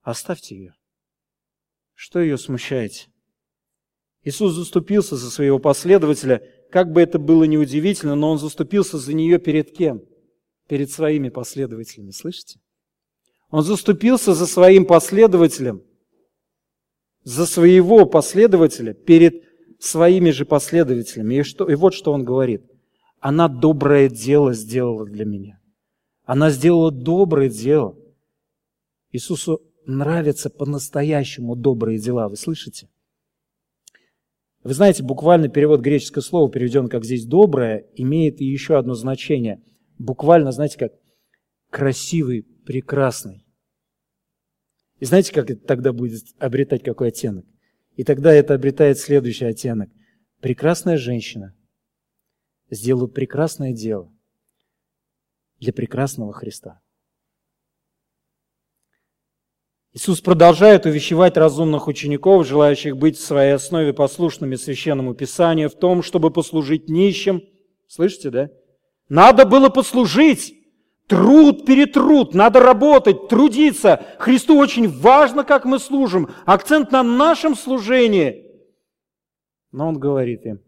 [0.00, 0.74] оставьте ее.
[1.94, 3.08] Что ее смущаете?
[4.22, 9.38] Иисус заступился за своего последователя, как бы это было неудивительно, но Он заступился за нее
[9.38, 10.02] перед кем?
[10.68, 12.60] Перед своими последователями, слышите?
[13.50, 15.82] Он заступился за своим последователем,
[17.22, 19.44] за своего последователя перед
[19.78, 21.36] своими же последователями.
[21.36, 22.64] И, что, и вот что он говорит.
[23.20, 25.60] Она доброе дело сделала для меня.
[26.24, 27.96] Она сделала доброе дело.
[29.12, 32.28] Иисусу нравятся по-настоящему добрые дела.
[32.28, 32.88] Вы слышите?
[34.62, 39.62] Вы знаете, буквально перевод греческого слова, переведен как здесь «доброе», имеет еще одно значение.
[39.98, 40.92] Буквально, знаете, как
[41.70, 43.46] красивый, прекрасный.
[44.98, 47.44] И знаете, как это тогда будет обретать какой оттенок?
[47.96, 49.90] И тогда это обретает следующий оттенок.
[50.40, 51.54] Прекрасная женщина
[52.70, 54.12] сделала прекрасное дело
[55.60, 56.80] для прекрасного Христа.
[59.92, 66.02] Иисус продолжает увещевать разумных учеников, желающих быть в своей основе послушными Священному Писанию, в том,
[66.02, 67.42] чтобы послужить нищим.
[67.88, 68.50] Слышите, да?
[69.08, 70.54] Надо было послужить.
[71.06, 74.04] Труд перетруд, надо работать, трудиться.
[74.18, 76.28] Христу очень важно, как мы служим.
[76.44, 78.44] Акцент на нашем служении.
[79.70, 80.60] Но Он говорит им,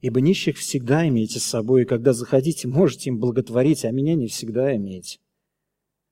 [0.00, 4.26] «Ибо нищих всегда имеете с собой, и когда заходите, можете им благотворить, а меня не
[4.26, 5.20] всегда имеете».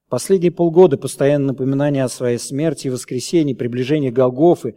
[0.08, 4.74] Последние полгода постоянно напоминания о своей смерти и воскресении, приближении Голгофы.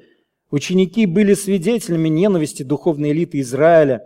[0.49, 4.01] Ученики были свидетелями ненависти духовной элиты Израиля.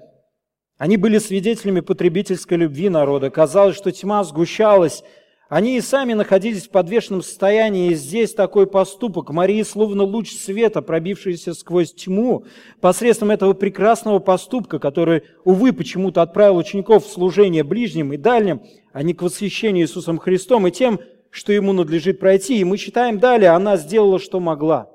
[0.77, 3.29] Они были свидетелями потребительской любви народа.
[3.29, 5.03] Казалось, что тьма сгущалась.
[5.47, 10.81] Они и сами находились в подвешенном состоянии, и здесь такой поступок Марии словно луч света,
[10.81, 12.45] пробившийся сквозь тьму,
[12.81, 19.03] посредством этого прекрасного поступка, который, увы, почему-то отправил учеников в служение ближним и дальним, а
[19.03, 22.59] не к восхищению Иисусом Христом и тем, что ему надлежит пройти.
[22.59, 24.91] И мы читаем далее, она сделала, что могла.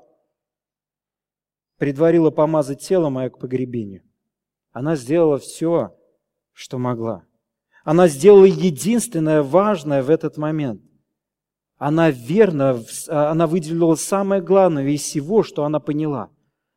[1.77, 4.03] Предварила помазать тело мое к погребению.
[4.71, 5.95] Она сделала все,
[6.53, 7.25] что могла.
[7.83, 10.81] Она сделала единственное важное в этот момент.
[11.77, 16.29] Она верно, она выделила самое главное из всего, что она поняла.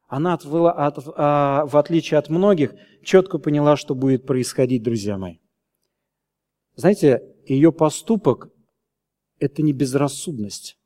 [0.08, 5.38] Она, отвела, от, а, в отличие от многих, четко поняла, что будет происходить, друзья мои.
[6.76, 8.50] Знаете, ее поступок
[9.38, 10.78] это не безрассудность.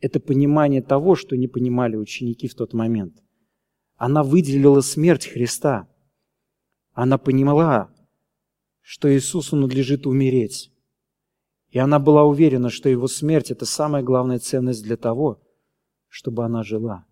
[0.00, 3.22] Это понимание того, что не понимали ученики в тот момент.
[3.96, 5.88] Она выделила смерть Христа.
[6.94, 7.90] Она поняла,
[8.80, 10.70] что Иисусу надлежит умереть.
[11.70, 15.42] И она была уверена, что его смерть– это самая главная ценность для того,
[16.08, 17.04] чтобы она жила.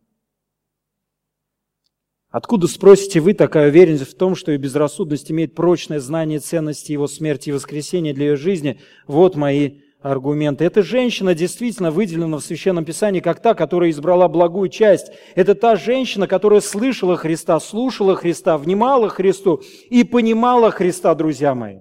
[2.31, 7.09] Откуда, спросите вы, такая уверенность в том, что и безрассудность имеет прочное знание ценности его
[7.09, 8.81] смерти и воскресения для ее жизни?
[9.07, 10.65] Вот мои аргументы.
[10.65, 15.13] Эта женщина действительно выделена в Священном Писании как та, которая избрала благую часть.
[15.35, 21.79] Это та женщина, которая слышала Христа, слушала Христа, внимала Христу и понимала Христа, друзья мои.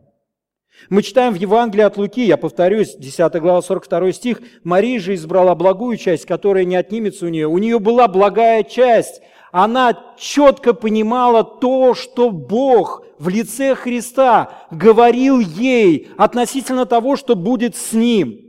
[0.89, 5.53] Мы читаем в Евангелии от Луки, я повторюсь, 10 глава, 42 стих, Мария же избрала
[5.53, 7.47] благую часть, которая не отнимется у нее.
[7.47, 15.39] У нее была благая часть, она четко понимала то, что Бог в лице Христа говорил
[15.39, 18.39] ей относительно того, что будет с ним.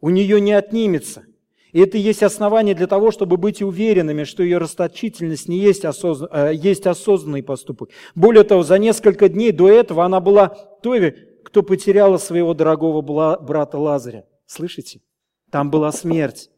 [0.00, 1.24] У нее не отнимется.
[1.72, 6.26] И это есть основание для того, чтобы быть уверенными, что ее расточительность не есть, осозн...
[6.30, 7.88] Э, есть осознанный поступок.
[8.14, 10.48] Более того, за несколько дней до этого она была
[10.82, 11.12] той,
[11.44, 13.00] кто потеряла своего дорогого
[13.38, 14.26] брата Лазаря.
[14.46, 15.00] Слышите?
[15.50, 16.50] Там была смерть.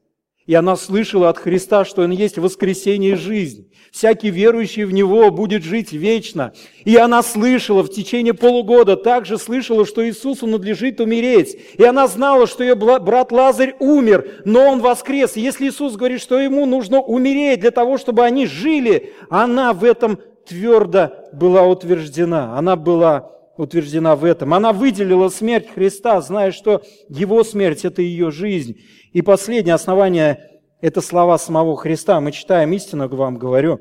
[0.46, 3.70] И она слышала от Христа, что Он есть воскресение и жизнь.
[3.90, 6.52] Всякий верующий в Него будет жить вечно.
[6.84, 11.56] И она слышала в течение полугода, также слышала, что Иисусу надлежит умереть.
[11.78, 15.36] И она знала, что ее брат Лазарь умер, но он воскрес.
[15.36, 19.82] И если Иисус говорит, что ему нужно умереть для того, чтобы они жили, она в
[19.82, 22.58] этом твердо была утверждена.
[22.58, 24.54] Она была утверждена в этом.
[24.54, 28.80] Она выделила смерть Христа, зная, что Его смерть– это ее жизнь.
[29.12, 32.20] И последнее основание– это слова самого Христа.
[32.20, 33.80] Мы читаем истину, вам говорю,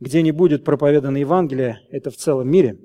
[0.00, 2.78] где не будет проповедано Евангелие, это в целом мире,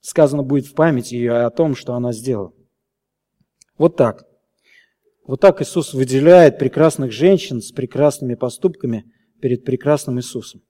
[0.00, 2.52] сказано будет в памяти ее о том, что она сделала.
[3.78, 4.24] Вот так.
[5.24, 9.04] Вот так Иисус выделяет прекрасных женщин с прекрасными поступками
[9.40, 10.62] перед прекрасным Иисусом.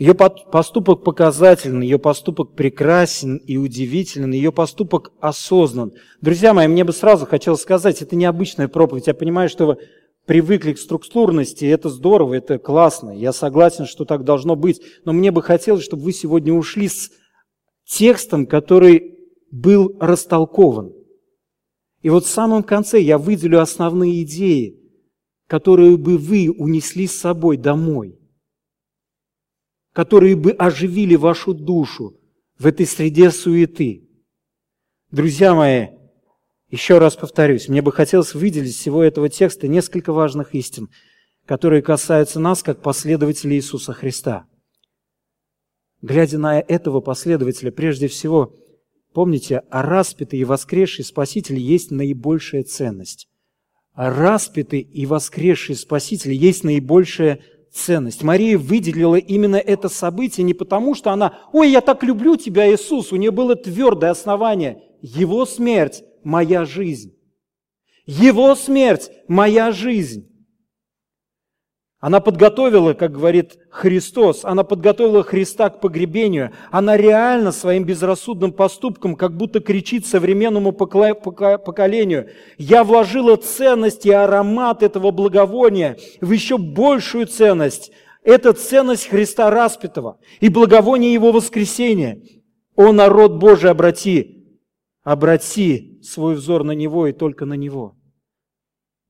[0.00, 5.92] Ее поступок показательный, ее поступок прекрасен и удивителен, ее поступок осознан.
[6.22, 9.08] Друзья мои, мне бы сразу хотелось сказать, это необычная проповедь.
[9.08, 9.76] Я понимаю, что вы
[10.24, 15.30] привыкли к структурности, это здорово, это классно, я согласен, что так должно быть, но мне
[15.30, 17.10] бы хотелось, чтобы вы сегодня ушли с
[17.84, 19.18] текстом, который
[19.50, 20.94] был растолкован.
[22.00, 24.80] И вот в самом конце я выделю основные идеи,
[25.46, 28.16] которые бы вы унесли с собой домой,
[30.00, 32.18] которые бы оживили вашу душу
[32.58, 34.08] в этой среде суеты.
[35.10, 35.88] Друзья мои,
[36.70, 40.88] еще раз повторюсь, мне бы хотелось выделить из всего этого текста несколько важных истин,
[41.44, 44.46] которые касаются нас как последователей Иисуса Христа.
[46.00, 48.56] Глядя на этого последователя, прежде всего,
[49.12, 53.28] помните, а распятый и воскресший Спаситель есть наибольшая ценность.
[53.92, 57.59] А распятый и воскресший Спаситель есть наибольшая ценность.
[58.22, 63.12] Мария выделила именно это событие не потому, что она, ой, я так люблю тебя, Иисус,
[63.12, 64.82] у нее было твердое основание.
[65.00, 67.14] Его смерть– моя жизнь.
[68.06, 70.29] Его смерть– моя жизнь.
[72.00, 76.50] Она подготовила, как говорит Христос, она подготовила Христа к погребению.
[76.70, 82.30] Она реально своим безрассудным поступком как будто кричит современному поколению.
[82.56, 87.92] Я вложила ценность и аромат этого благовония в еще большую ценность.
[88.22, 92.22] Это ценность Христа распятого и благовоние Его воскресения.
[92.76, 94.46] О, народ Божий, обрати,
[95.02, 97.94] обрати свой взор на Него и только на Него.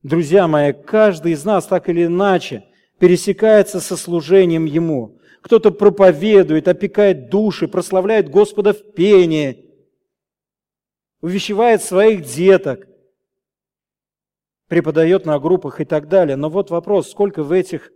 [0.03, 2.65] Друзья мои, каждый из нас так или иначе–
[3.01, 5.19] пересекается со служением Ему.
[5.41, 9.65] Кто-то проповедует, опекает души, прославляет Господа в пении,
[11.23, 12.87] увещевает своих деток,
[14.69, 16.37] преподает на группах и так далее.
[16.37, 17.91] Но вот вопрос, сколько в этих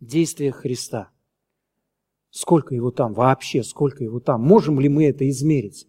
[0.00, 1.10] действиях Христа?
[2.30, 4.40] Сколько его там вообще, сколько его там?
[4.40, 5.86] Можем ли мы это измерить?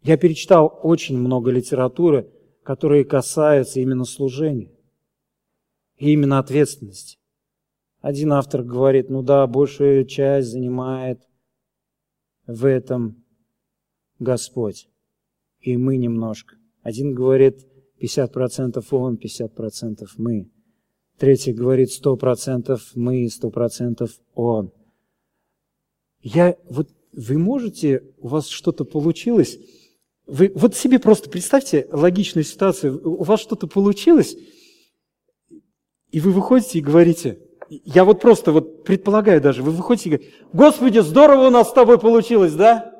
[0.00, 4.70] Я перечитал очень много литературы, которые касаются именно служения
[6.02, 7.20] и именно ответственность.
[8.00, 11.20] Один автор говорит, ну да, большую часть занимает
[12.44, 13.24] в этом
[14.18, 14.88] Господь,
[15.60, 16.56] и мы немножко.
[16.82, 17.64] Один говорит,
[18.00, 20.50] 50% он, 50% мы.
[21.18, 24.72] Третий говорит, 100% мы, 100% он.
[26.20, 29.56] Я, вот вы можете, у вас что-то получилось,
[30.26, 34.36] вы вот себе просто представьте логичную ситуацию, у вас что-то получилось,
[36.12, 40.34] и вы выходите и говорите, я вот просто вот предполагаю даже, вы выходите и говорите,
[40.52, 42.92] Господи, здорово у нас с тобой получилось, да?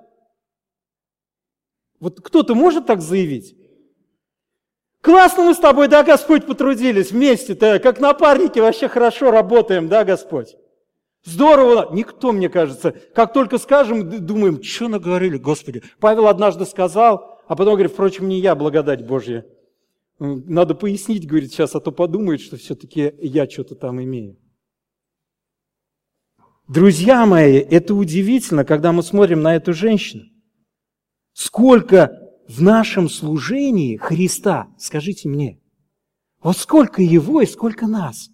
[2.01, 3.55] Вот кто-то может так заявить?
[5.03, 10.57] Классно мы с тобой, да, Господь, потрудились вместе-то, как напарники вообще хорошо работаем, да, Господь?
[11.25, 11.89] Здорово.
[11.93, 15.83] Никто, мне кажется, как только скажем, думаем, что наговорили, Господи.
[16.01, 19.47] Павел однажды сказал, а потом говорит, впрочем, не я, благодать Божья.
[20.19, 24.39] Надо пояснить, говорит, сейчас, а то подумает, что все-таки я что-то там имею.
[26.69, 30.25] Друзья мои, это удивительно, когда мы смотрим на эту женщину.
[31.33, 35.61] Сколько в нашем служении Христа, скажите мне,
[36.43, 38.29] вот сколько Его и сколько нас.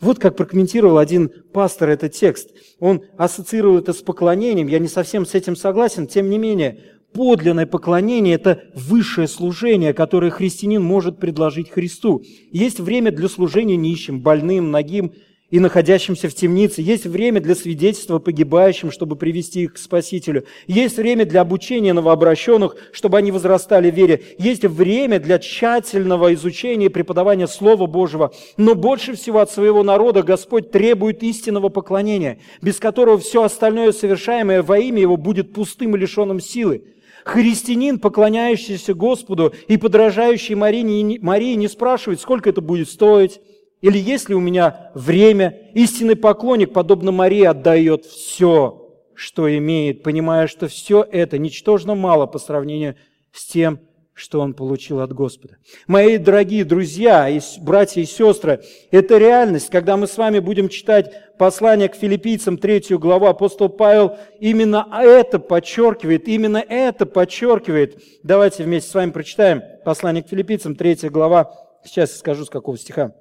[0.00, 2.50] Вот как прокомментировал один пастор этот текст.
[2.80, 4.66] Он ассоциировал это с поклонением.
[4.66, 6.08] Я не совсем с этим согласен.
[6.08, 12.22] Тем не менее, подлинное поклонение– это высшее служение, которое христианин может предложить Христу.
[12.50, 15.12] Есть время для служения нищим, больным, ногим
[15.52, 16.80] и находящимся в темнице.
[16.80, 20.44] Есть время для свидетельства погибающим, чтобы привести их к Спасителю.
[20.66, 24.22] Есть время для обучения новообращенных, чтобы они возрастали в вере.
[24.38, 28.32] Есть время для тщательного изучения и преподавания Слова Божьего.
[28.56, 34.62] Но больше всего от своего народа Господь требует истинного поклонения, без которого все остальное совершаемое
[34.62, 36.84] во имя Его будет пустым и лишенным силы.
[37.24, 43.40] Христианин, поклоняющийся Господу и подражающий Марии, Марии, не спрашивает, сколько это будет стоить,
[43.80, 45.70] или есть ли у меня время.
[45.74, 52.38] Истинный поклонник, подобно Марии, отдает все, что имеет, понимая, что все это ничтожно мало по
[52.38, 52.96] сравнению
[53.32, 53.80] с тем,
[54.14, 55.56] что он получил от Господа.
[55.86, 59.70] Мои дорогие друзья, и братья и сестры, это реальность.
[59.70, 65.38] Когда мы с вами будем читать послание к филиппийцам, третью главу, апостол Павел именно это
[65.38, 68.02] подчеркивает, именно это подчеркивает.
[68.22, 71.54] Давайте вместе с вами прочитаем послание к филиппийцам, третья глава.
[71.84, 73.14] Сейчас я скажу, с какого стиха.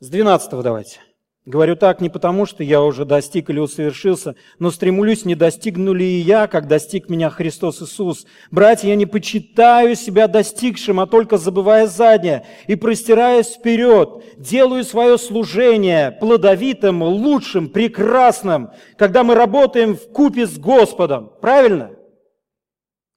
[0.00, 1.00] С 12 давайте.
[1.48, 6.04] Говорю так не потому, что я уже достиг или усовершился, но стремлюсь, не достигну ли
[6.04, 8.26] и я, как достиг меня Христос Иисус.
[8.50, 15.16] Братья, я не почитаю себя достигшим, а только забывая заднее и простираясь вперед, делаю свое
[15.16, 21.32] служение плодовитым, лучшим, прекрасным, когда мы работаем в купе с Господом.
[21.40, 21.92] Правильно?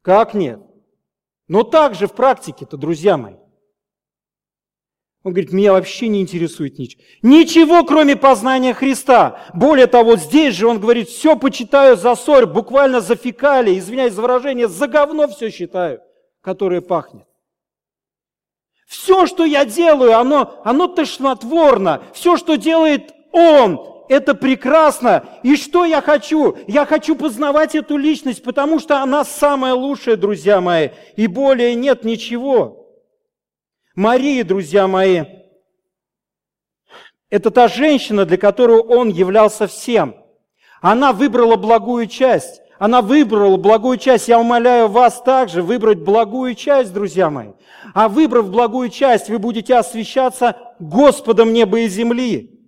[0.03, 0.61] Как нет?
[1.49, 3.41] Но также в практике-то, друзья мои.
[5.24, 7.03] Он говорит, меня вообще не интересует ничего.
[7.22, 9.39] Ничего, кроме познания Христа.
[9.53, 14.22] Более того, здесь же он говорит, все почитаю за ссор, буквально за фекалии, извиняюсь за
[14.24, 16.01] выражение, за говно все считаю,
[16.41, 17.26] которое пахнет.
[18.88, 22.01] Все, что я делаю, оно, оно тошнотворно.
[22.13, 25.24] Все, что делает он, это прекрасно.
[25.43, 26.57] И что я хочу?
[26.67, 30.89] Я хочу познавать эту личность, потому что она самая лучшая, друзья мои.
[31.15, 32.80] И более нет ничего.
[33.96, 35.26] Мария, друзья мои,
[37.30, 40.16] это та женщина, для которой он являлся всем.
[40.82, 42.62] Она выбрала благую часть.
[42.80, 44.28] Она выбрала благую часть.
[44.28, 47.50] Я умоляю вас также выбрать благую часть, друзья мои.
[47.94, 52.60] А выбрав благую часть, вы будете освящаться Господом неба и земли.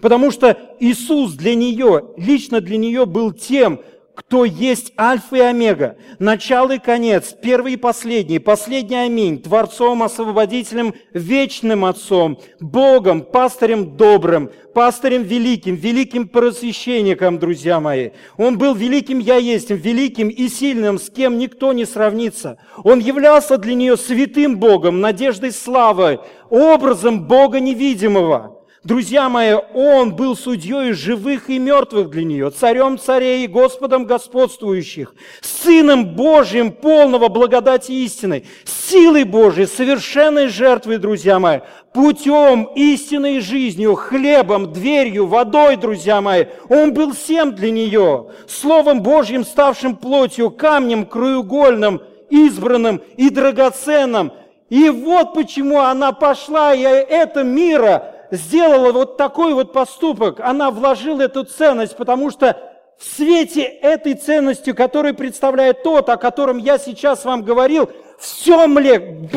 [0.00, 3.80] Потому что Иисус для нее, лично для нее был тем,
[4.14, 10.94] кто есть Альфа и Омега, начало и конец, первый и последний, последний аминь, Творцом, Освободителем,
[11.12, 18.10] Вечным Отцом, Богом, Пастырем добрым, Пастырем великим, великим просвященником, друзья мои.
[18.36, 22.58] Он был великим Я есть, великим и сильным, с кем никто не сравнится.
[22.82, 28.52] Он являлся для нее святым Богом, надеждой славы, образом Бога невидимого–
[28.84, 35.14] Друзья мои, Он был судьей живых и мертвых для нее, царем царей и Господом господствующих,
[35.40, 41.60] Сыном Божьим полного благодати истины, силой Божией, совершенной жертвой, друзья мои,
[41.94, 46.44] путем, истинной жизнью, хлебом, дверью, водой, друзья мои.
[46.68, 54.30] Он был всем для нее, Словом Божьим, ставшим плотью, камнем краеугольным, избранным и драгоценным.
[54.68, 61.22] И вот почему она пошла, и это мира сделала вот такой вот поступок, она вложила
[61.22, 62.58] эту ценность, потому что
[62.98, 69.28] в свете этой ценности, которую представляет тот, о котором я сейчас вам говорил, все мле,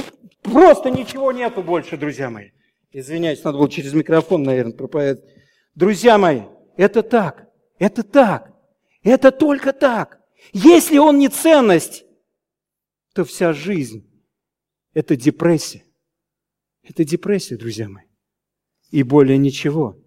[0.44, 2.52] просто ничего нету больше, друзья мои.
[2.92, 5.30] Извиняюсь, надо было через микрофон, наверное, проповедовать.
[5.76, 6.42] Друзья мои,
[6.78, 7.48] это так,
[7.80, 8.52] это так,
[9.04, 10.20] это только так.
[10.54, 12.06] Если он не ценность,
[13.14, 14.10] то вся жизнь–
[14.94, 15.84] это депрессия.
[16.84, 18.07] Это депрессия, друзья мои.
[18.90, 19.98] И более ничего.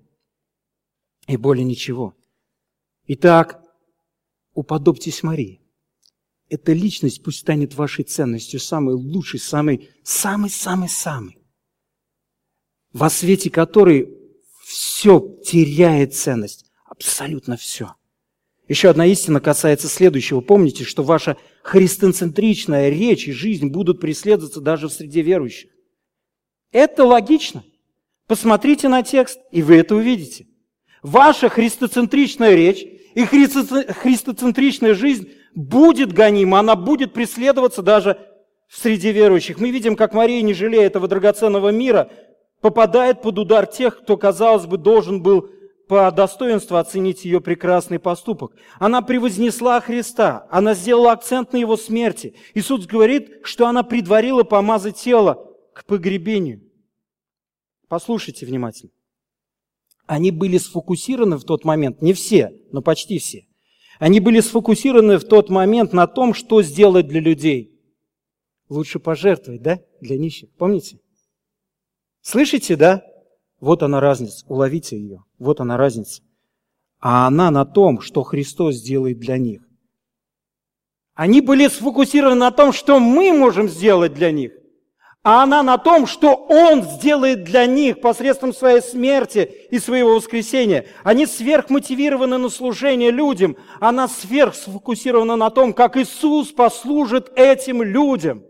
[1.27, 2.15] И более ничего.
[3.07, 3.63] Итак,
[4.55, 5.61] уподобьтесь Марии.
[6.49, 11.39] Эта личность пусть станет вашей ценностью, самой лучшей, самой, самой, самой, самой.
[12.93, 14.17] Во свете которой
[14.65, 16.67] все теряет ценность.
[16.85, 17.95] Абсолютно все.
[18.67, 20.41] Еще одна истина касается следующего.
[20.41, 25.71] Помните, что ваша христоцентричная речь и жизнь будут преследоваться даже в среде верующих.
[26.73, 27.65] Это логично.
[28.31, 30.47] Посмотрите на текст, и вы это увидите.
[31.03, 38.21] Ваша христоцентричная речь и христоцентричная жизнь будет гонима, она будет преследоваться даже
[38.69, 39.59] среди верующих.
[39.59, 42.09] Мы видим, как Мария, не жалея этого драгоценного мира,
[42.61, 45.51] попадает под удар тех, кто, казалось бы, должен был
[45.89, 48.53] по достоинству оценить ее прекрасный поступок.
[48.79, 52.37] Она превознесла Христа, она сделала акцент на его смерти.
[52.55, 56.61] Иисус говорит, что она предварила помазать тело к погребению.
[57.91, 58.93] Послушайте внимательно.
[60.07, 63.49] Они были сфокусированы в тот момент, не все, но почти все.
[63.99, 67.77] Они были сфокусированы в тот момент на том, что сделать для людей.
[68.69, 70.51] Лучше пожертвовать, да, для нищих.
[70.57, 71.01] Помните?
[72.21, 73.03] Слышите, да?
[73.59, 74.47] Вот она разница.
[74.47, 75.25] Уловите ее.
[75.41, 76.23] Вот она разница.
[77.01, 79.63] А она на том, что Христос сделает для них.
[81.15, 84.60] Они были сфокусированы на том, что мы можем сделать для них
[85.23, 90.87] а она на том, что Он сделает для них посредством своей смерти и своего воскресения.
[91.05, 98.45] Они сверхмотивированы на служение людям, она сверхсфокусирована на том, как Иисус послужит этим людям.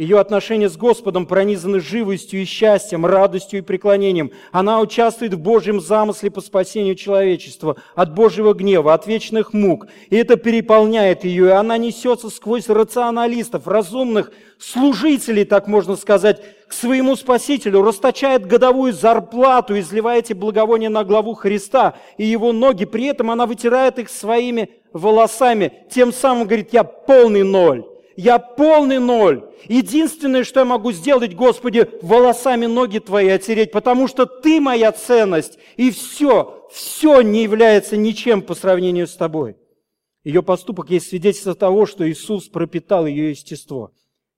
[0.00, 4.30] Ее отношения с Господом пронизаны живостью и счастьем, радостью и преклонением.
[4.50, 9.88] Она участвует в Божьем замысле по спасению человечества от Божьего гнева, от вечных мук.
[10.08, 16.72] И это переполняет ее, и она несется сквозь рационалистов, разумных служителей, так можно сказать, к
[16.72, 22.86] своему Спасителю, расточает годовую зарплату, изливая эти благовония на главу Христа и его ноги.
[22.86, 25.84] При этом она вытирает их своими волосами.
[25.90, 27.89] Тем самым говорит, я полный ноль.
[28.22, 29.48] Я полный ноль.
[29.66, 35.58] Единственное, что я могу сделать, Господи, волосами ноги Твои отереть, потому что Ты моя ценность.
[35.78, 39.56] И все, все не является ничем по сравнению с Тобой.
[40.22, 43.90] Ее поступок есть свидетельство того, что Иисус пропитал ее естество.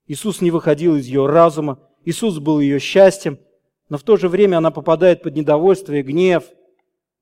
[0.06, 3.40] Иисус не выходил из ее разума, Иисус был ее счастьем,
[3.88, 6.44] но в то же время она попадает под недовольство и гнев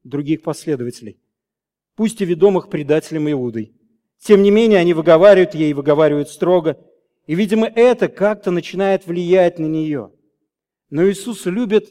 [0.05, 1.19] других последователей,
[1.97, 3.73] пусть и ведомых предателем Иудой.
[4.21, 6.79] Тем не менее, они выговаривают ей, выговаривают строго,
[7.27, 10.13] и, видимо, это как-то начинает влиять на нее.
[10.91, 11.91] Но Иисус любит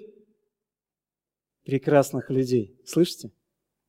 [1.63, 2.79] прекрасных людей.
[2.85, 3.31] Слышите?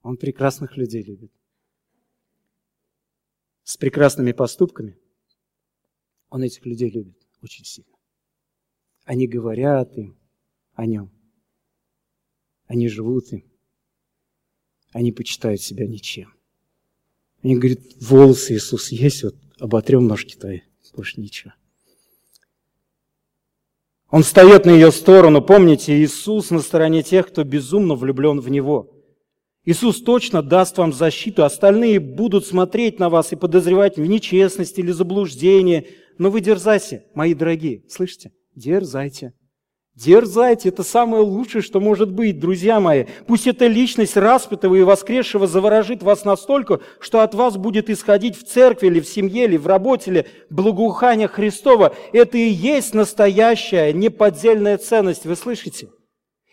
[0.03, 1.33] Он прекрасных людей любит
[3.71, 4.99] с прекрасными поступками,
[6.29, 7.97] он этих людей любит очень сильно.
[9.05, 10.19] Они говорят им
[10.75, 11.13] о нем.
[12.67, 13.49] Они живут им.
[14.91, 16.35] Они почитают себя ничем.
[17.43, 20.61] Они говорят, волосы Иисус есть, вот оботрем ножки твои,
[20.95, 21.53] больше ничего.
[24.11, 25.41] Он встает на ее сторону.
[25.41, 28.91] Помните, Иисус на стороне тех, кто безумно влюблен в Него.
[29.65, 34.91] Иисус точно даст вам защиту, остальные будут смотреть на вас и подозревать в нечестности или
[34.91, 35.89] заблуждении.
[36.19, 38.33] Но вы дерзайте, мои дорогие, слышите?
[38.57, 39.33] Дерзайте.
[40.01, 43.05] Дерзайте, это самое лучшее, что может быть, друзья мои.
[43.27, 48.47] Пусть эта личность распятого и воскресшего заворожит вас настолько, что от вас будет исходить в
[48.47, 51.95] церкви или в семье, или в работе, или благоухание Христова.
[52.15, 55.91] Это и есть настоящая, неподдельная ценность, вы слышите?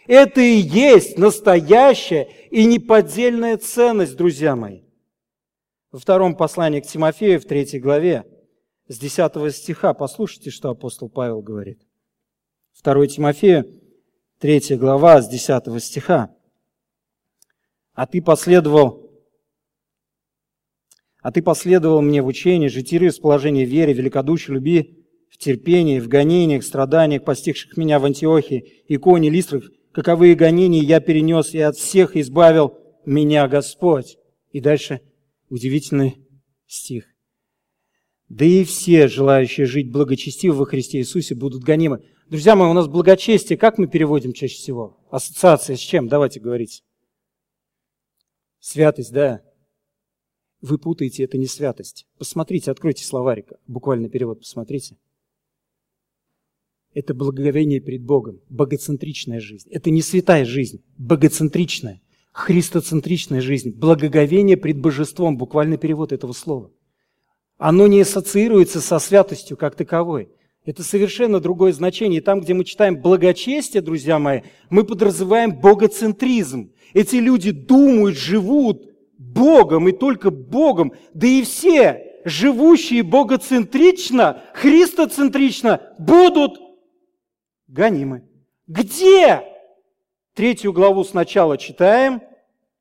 [0.08, 4.82] Это и есть настоящая и неподдельная ценность, друзья мои.
[5.93, 8.26] Во втором послании к Тимофею, в третьей главе,
[8.89, 11.87] с 10 стиха, послушайте, что апостол Павел говорит.
[12.84, 13.65] 2 Тимофею,
[14.39, 16.34] 3 глава, с 10 стиха.
[17.93, 19.07] «А ты последовал
[21.28, 26.63] а ты последовал мне в учении, житиры, расположении вере, великодушии, любви, в терпении, в гонениях,
[26.63, 32.78] страданиях, постигших меня в Антиохии, Иконе, Листрах, каковые гонения я перенес, и от всех избавил
[33.05, 34.17] меня Господь.
[34.53, 35.01] И дальше
[35.49, 36.15] удивительный
[36.65, 37.05] стих.
[38.30, 42.03] Да и все, желающие жить благочестиво во Христе Иисусе, будут гонимы.
[42.30, 44.97] Друзья мои, у нас благочестие, как мы переводим чаще всего?
[45.09, 46.09] Ассоциация с чем?
[46.09, 46.84] Давайте говорить.
[48.59, 49.41] Святость, да.
[50.59, 52.05] Вы путаете, это не святость.
[52.17, 54.97] Посмотрите, откройте словарик, буквально перевод посмотрите.
[56.93, 59.69] Это благоговение перед Богом, богоцентричная жизнь.
[59.69, 62.01] Это не святая жизнь, богоцентричная,
[62.34, 66.71] христоцентричная жизнь, благоговение пред божеством, буквальный перевод этого слова.
[67.57, 70.30] Оно не ассоциируется со святостью как таковой.
[70.68, 72.20] Это совершенно другое значение.
[72.20, 76.74] Там, где мы читаем благочестие, друзья мои, мы подразумеваем богоцентризм.
[76.93, 78.84] Эти люди думают, живут
[79.18, 80.91] Богом и только Богом.
[81.13, 86.59] Да и все, живущие богоцентрично, христоцентрично, будут
[87.70, 88.28] гонимы.
[88.68, 89.43] Где?
[90.34, 92.22] Третью главу сначала читаем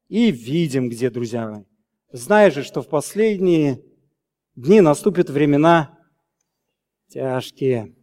[0.08, 1.62] и видим, где, друзья мои.
[2.10, 3.80] Зная же, что в последние
[4.56, 5.95] дни наступят времена
[7.08, 7.94] тяжкие.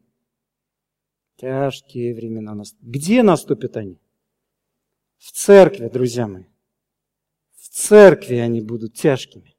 [1.37, 2.89] Тяжкие времена наступят.
[2.89, 3.99] Где наступят они?
[5.17, 6.43] В церкви, друзья мои.
[7.57, 9.55] В церкви они будут тяжкими.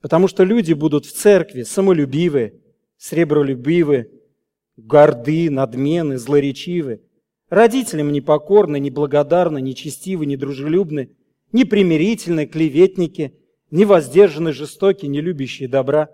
[0.00, 2.60] Потому что люди будут в церкви самолюбивые,
[2.96, 4.10] сребролюбивые,
[4.76, 7.02] горды, надмены, злоречивы,
[7.48, 11.10] родителям непокорны, неблагодарны, нечестивы, недружелюбны,
[11.52, 13.34] непримирительны, клеветники,
[13.70, 16.10] невоздержаны, жестоки, не любящие добра,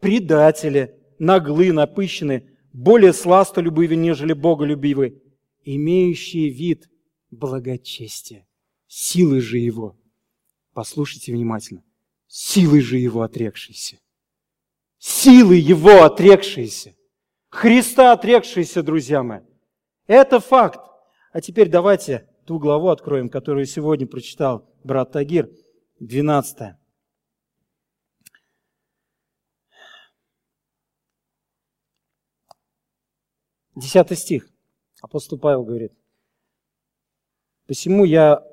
[0.00, 5.22] предатели, наглы, напыщены, более сластолюбивы, нежели боголюбивы,
[5.64, 6.90] имеющие вид
[7.30, 8.44] благочестия,
[8.88, 9.96] силы же его.
[10.74, 11.84] Послушайте внимательно.
[12.26, 13.98] Силы же его отрекшиеся.
[14.98, 16.96] Силы его отрекшиеся.
[17.50, 19.40] Христа отрекшиеся, друзья мои.
[20.08, 20.80] Это факт.
[21.32, 25.50] А теперь давайте ту главу откроем, которую сегодня прочитал брат Тагир,
[26.00, 26.81] 12.
[33.74, 34.48] Десятый стих.
[35.00, 35.92] Апостол Павел говорит,
[37.66, 38.44] «Посему я,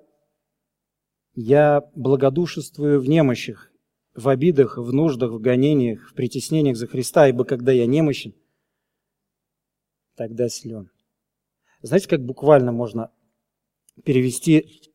[1.35, 3.69] я благодушествую в немощах,
[4.15, 8.33] в обидах, в нуждах, в гонениях, в притеснениях за Христа, ибо когда я немощен,
[10.15, 10.89] тогда силен.
[11.81, 13.11] Знаете, как буквально можно
[14.05, 14.91] перевести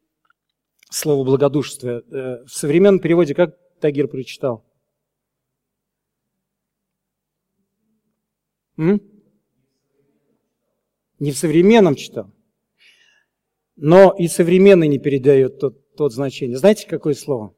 [0.90, 2.02] слово благодушествие?
[2.10, 4.64] Э, в современном переводе как Тагир прочитал?
[8.76, 9.13] М?
[11.24, 12.30] Не в современном читал.
[13.76, 16.58] Но и современный не передает тот, тот значение.
[16.58, 17.54] Знаете, какое слово?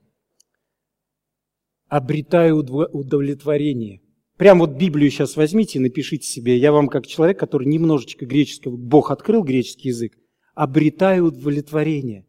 [1.88, 4.02] Обретаю удовлетворение.
[4.36, 6.56] Прям вот Библию сейчас возьмите и напишите себе.
[6.56, 10.12] Я вам, как человек, который немножечко греческого, Бог открыл греческий язык,
[10.54, 12.24] обретаю удовлетворение.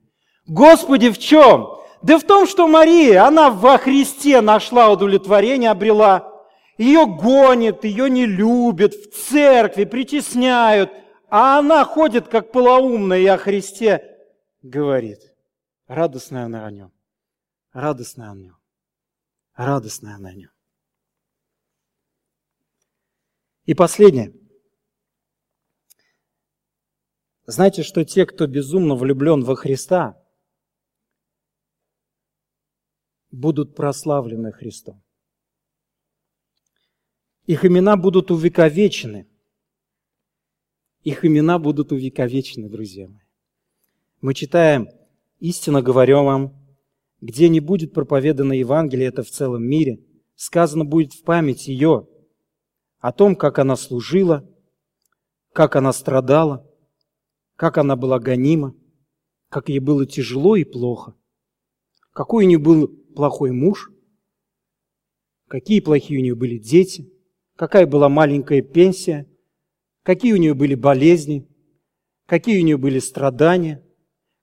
[0.48, 1.68] Господи, в чем?
[2.02, 6.34] Да в том, что Мария, она во Христе нашла удовлетворение, обрела.
[6.80, 10.90] Ее гонят, ее не любят, в церкви притесняют,
[11.28, 14.18] а она ходит как полоумная и о Христе
[14.62, 15.34] говорит.
[15.88, 16.94] Радостная она о нем.
[17.72, 18.58] Радостная о нем.
[19.54, 20.52] Радостная она о нем.
[23.66, 24.34] И последнее.
[27.46, 30.22] Знаете, что те, кто безумно влюблен во Христа,
[33.32, 35.04] будут прославлены Христом.
[37.46, 39.28] Их имена будут увековечены.
[41.08, 43.24] Их имена будут увековечены, друзья мои.
[44.20, 44.90] Мы читаем,
[45.40, 46.54] истинно говорю вам,
[47.22, 50.02] где не будет проповедано Евангелие, это в целом мире,
[50.36, 52.10] сказано будет в память ее–
[53.00, 54.46] о том, как она служила,
[55.54, 56.70] как она страдала,
[57.56, 58.76] как она была гонима,
[59.48, 61.16] как ей было тяжело и плохо,
[62.12, 63.94] какой у нее был плохой муж,
[65.48, 67.10] какие плохие у нее были дети,
[67.56, 69.26] какая была маленькая пенсия,
[70.08, 71.46] какие у нее были болезни,
[72.28, 73.86] какие у нее были страдания,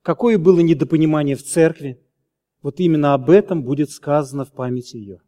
[0.03, 1.99] какое было недопонимание в церкви.
[2.61, 5.23] Вот именно об этом будет сказано в памяти ее.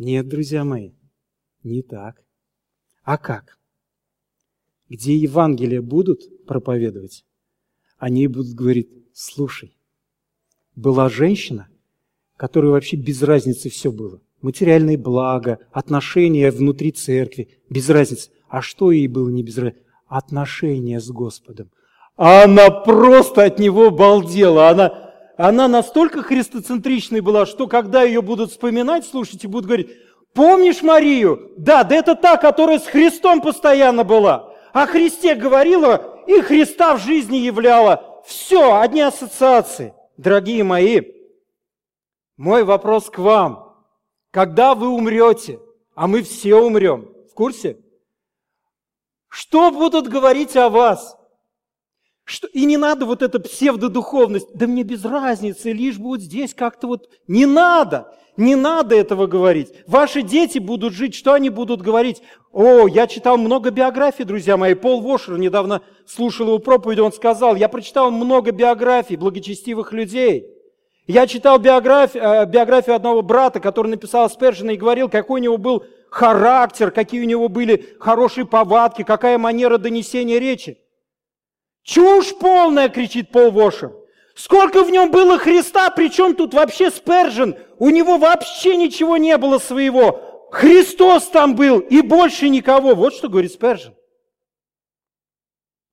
[0.00, 0.94] Нет, друзья мои,
[1.62, 2.24] не так.
[3.04, 3.56] А как?
[4.88, 7.24] Где Евангелие будут проповедовать,
[7.98, 9.78] они будут говорить, слушай,
[10.74, 11.68] была женщина,
[12.36, 14.20] которой вообще без разницы все было.
[14.42, 18.30] Материальные блага, отношения внутри церкви, без разницы.
[18.48, 19.82] А что ей было не без разницы?
[20.08, 21.70] Отношения с Господом.
[22.16, 24.68] Она просто от него балдела.
[24.68, 25.10] Она
[25.42, 29.88] она настолько христоцентричной была, что когда ее будут вспоминать, слушайте, будут говорить,
[30.34, 31.52] помнишь Марию?
[31.56, 34.52] Да, да это та, которая с Христом постоянно была.
[34.74, 38.22] О Христе говорила и Христа в жизни являла.
[38.26, 39.94] Все, одни ассоциации.
[40.18, 41.00] Дорогие мои,
[42.36, 43.69] мой вопрос к вам.
[44.30, 45.60] Когда вы умрете,
[45.94, 47.78] а мы все умрем, в курсе?
[49.28, 51.16] Что будут говорить о вас?
[52.24, 56.54] Что, и не надо вот эта псевдодуховность, да мне без разницы, лишь бы вот здесь
[56.54, 57.10] как-то вот...
[57.26, 59.72] Не надо, не надо этого говорить.
[59.88, 62.22] Ваши дети будут жить, что они будут говорить?
[62.52, 64.74] О, я читал много биографий, друзья мои.
[64.74, 70.46] Пол Вошер недавно слушал его проповедь, он сказал, я прочитал много биографий благочестивых людей.
[71.10, 75.58] Я читал биографию, э, биографию одного брата, который написал Спержина и говорил, какой у него
[75.58, 80.80] был характер, какие у него были хорошие повадки, какая манера донесения речи.
[81.82, 83.92] Чушь полная, кричит Пол Вошер.
[84.36, 87.56] Сколько в нем было Христа, причем тут вообще Спержен?
[87.80, 90.48] У него вообще ничего не было своего.
[90.52, 92.94] Христос там был и больше никого.
[92.94, 93.96] Вот что говорит Спержен.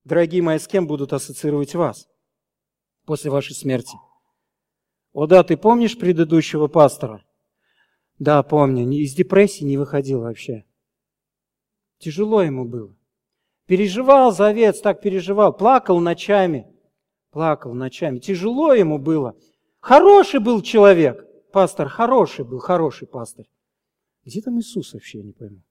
[0.04, 2.06] Дорогие мои, с кем будут ассоциировать вас
[3.04, 3.96] после вашей смерти?
[5.18, 7.24] О да, ты помнишь предыдущего пастора?
[8.20, 8.88] Да, помню.
[8.88, 10.64] Из депрессии не выходил вообще.
[11.98, 12.94] Тяжело ему было.
[13.66, 16.72] Переживал за овец, так переживал, плакал ночами,
[17.32, 18.20] плакал ночами.
[18.20, 19.34] Тяжело ему было.
[19.80, 23.46] Хороший был человек, пастор, хороший был, хороший пастор.
[24.24, 25.62] Где там Иисус вообще, я не пойму.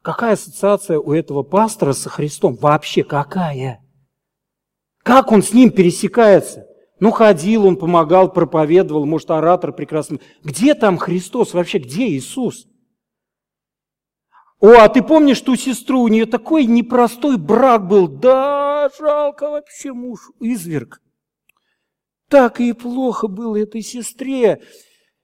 [0.00, 2.56] Какая ассоциация у этого пастора со Христом?
[2.56, 3.84] Вообще какая?
[5.02, 6.66] Как он с ним пересекается?
[7.00, 10.20] Ну, ходил, он помогал, проповедовал, может, оратор прекрасный.
[10.42, 11.78] Где там Христос вообще?
[11.78, 12.66] Где Иисус?
[14.60, 16.00] О, а ты помнишь ту сестру?
[16.00, 18.08] У нее такой непростой брак был.
[18.08, 21.00] Да, жалко вообще муж, изверг.
[22.28, 24.60] Так и плохо было этой сестре.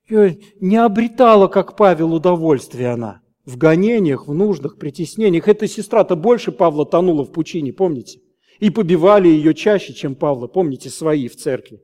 [0.08, 3.20] Не обретала, как Павел, удовольствие она.
[3.44, 5.48] В гонениях, в нуждах, притеснениях.
[5.48, 8.20] Эта сестра-то больше Павла тонула в пучине, помните?
[8.64, 11.82] И побивали ее чаще, чем Павла, помните, свои в церкви.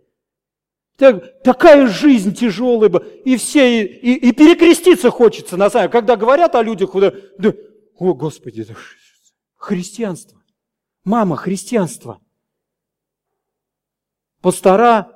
[0.97, 2.91] Так, такая жизнь тяжелая,
[3.23, 7.53] и все, и, и, и перекреститься хочется, на самом когда говорят о людях, да, да,
[7.99, 8.73] о, Господи, да,
[9.57, 10.43] христианство,
[11.05, 12.19] мама, христианство.
[14.41, 15.13] Пастора,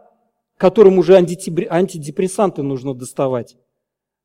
[0.58, 3.56] которым уже антидепрессанты нужно доставать.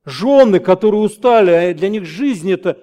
[0.04, 2.78] Жены, которые устали, а для них жизнь это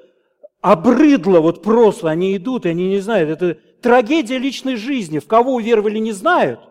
[0.62, 5.18] обрыдло, вот просто они идут, и они не знают, это трагедия личной жизни.
[5.18, 6.60] В кого уверовали, не знают–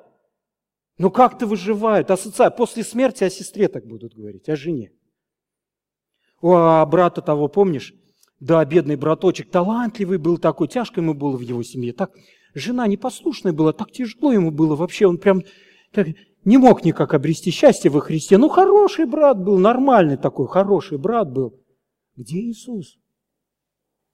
[0.97, 2.11] ну как-то выживают.
[2.11, 2.55] Ассоциация.
[2.55, 4.91] После смерти о сестре так будут говорить, о жене.
[6.41, 7.93] О, а брата того, помнишь?
[8.39, 11.93] Да, бедный браточек, талантливый был такой, тяжко ему было в его семье.
[11.93, 12.11] Так,
[12.53, 15.07] жена непослушная была, так тяжело ему было вообще.
[15.07, 15.43] Он прям
[15.91, 16.07] так,
[16.43, 18.37] не мог никак обрести счастье во Христе.
[18.37, 21.59] Ну, хороший брат был, нормальный такой, хороший брат был.
[22.15, 22.97] Где Иисус?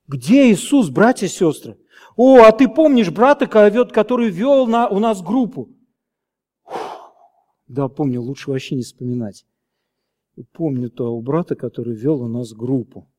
[0.08, 1.78] Где Иисус, братья и сестры?
[2.16, 5.70] О, а ты помнишь брата, который вел на, у нас группу?
[7.68, 9.46] Да, помню, лучше вообще не вспоминать.
[10.52, 13.10] Помню того брата, который вел у нас группу.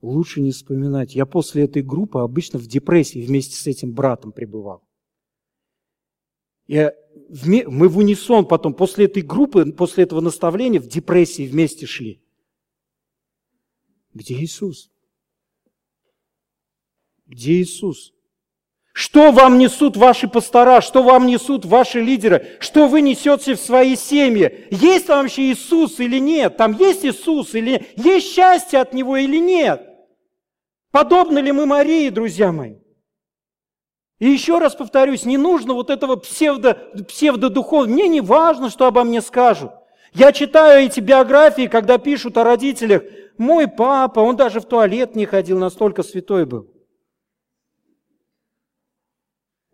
[0.00, 1.14] Лучше не вспоминать.
[1.14, 4.84] Я после этой группы обычно в депрессии вместе с этим братом пребывал.
[6.66, 6.90] И
[7.66, 12.22] мы в унисон потом, после этой группы, после этого наставления, в депрессии вместе шли.
[14.14, 14.91] Где Иисус?
[17.26, 18.12] Где Иисус?
[18.92, 23.96] Что вам несут ваши пастора, что вам несут ваши лидеры, что вы несете в свои
[23.96, 24.66] семьи?
[24.70, 26.58] Есть там вообще Иисус или нет?
[26.58, 27.86] Там есть Иисус или нет?
[27.96, 29.88] Есть счастье от Него или нет?
[30.90, 32.76] Подобны ли мы Марии, друзья мои?
[34.18, 36.74] И еще раз повторюсь, не нужно вот этого псевдо,
[37.08, 37.92] псевдодуховного.
[37.92, 39.72] Мне не важно, что обо мне скажут.
[40.12, 43.02] Я читаю эти биографии, когда пишут о родителях.
[43.38, 46.71] Мой папа, он даже в туалет не ходил, настолько святой был.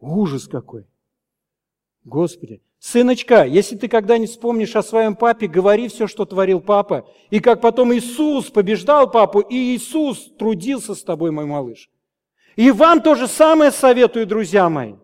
[0.01, 0.87] Ужас какой.
[2.05, 2.63] Господи.
[2.81, 7.09] Сыночка, если ты когда-нибудь вспомнишь о своем папе, говори все, что творил папа.
[7.29, 11.91] И как потом Иисус побеждал папу, и Иисус трудился с тобой, мой малыш.
[12.55, 14.95] И вам то же самое советую, друзья мои.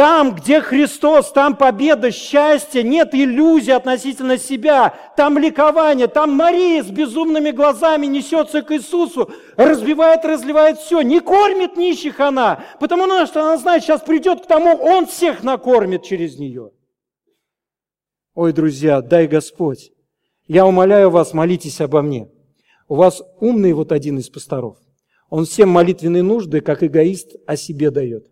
[0.00, 6.86] Там, где Христос, там победа, счастье, нет иллюзий относительно себя, там ликование, там Мария с
[6.86, 13.58] безумными глазами несется к Иисусу, разбивает, разливает все, не кормит нищих она, потому что она
[13.58, 16.70] знает, сейчас придет к тому, Он всех накормит через нее.
[18.32, 19.92] Ой, друзья, дай Господь,
[20.46, 22.26] я умоляю вас, молитесь обо мне.
[22.88, 24.78] У вас умный вот один из пасторов.
[25.28, 28.29] Он всем молитвенные нужды, как эгоист, о себе дает.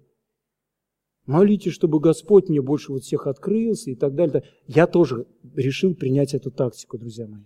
[1.29, 4.45] Молитесь, чтобы Господь мне больше вот всех открылся и так далее.
[4.67, 7.43] Я тоже решил принять эту тактику, друзья мои.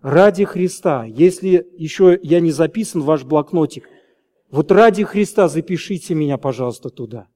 [0.00, 3.86] Ради Христа, если еще я не записан в ваш блокнотик,
[4.50, 7.28] вот ради Христа запишите меня, пожалуйста, туда.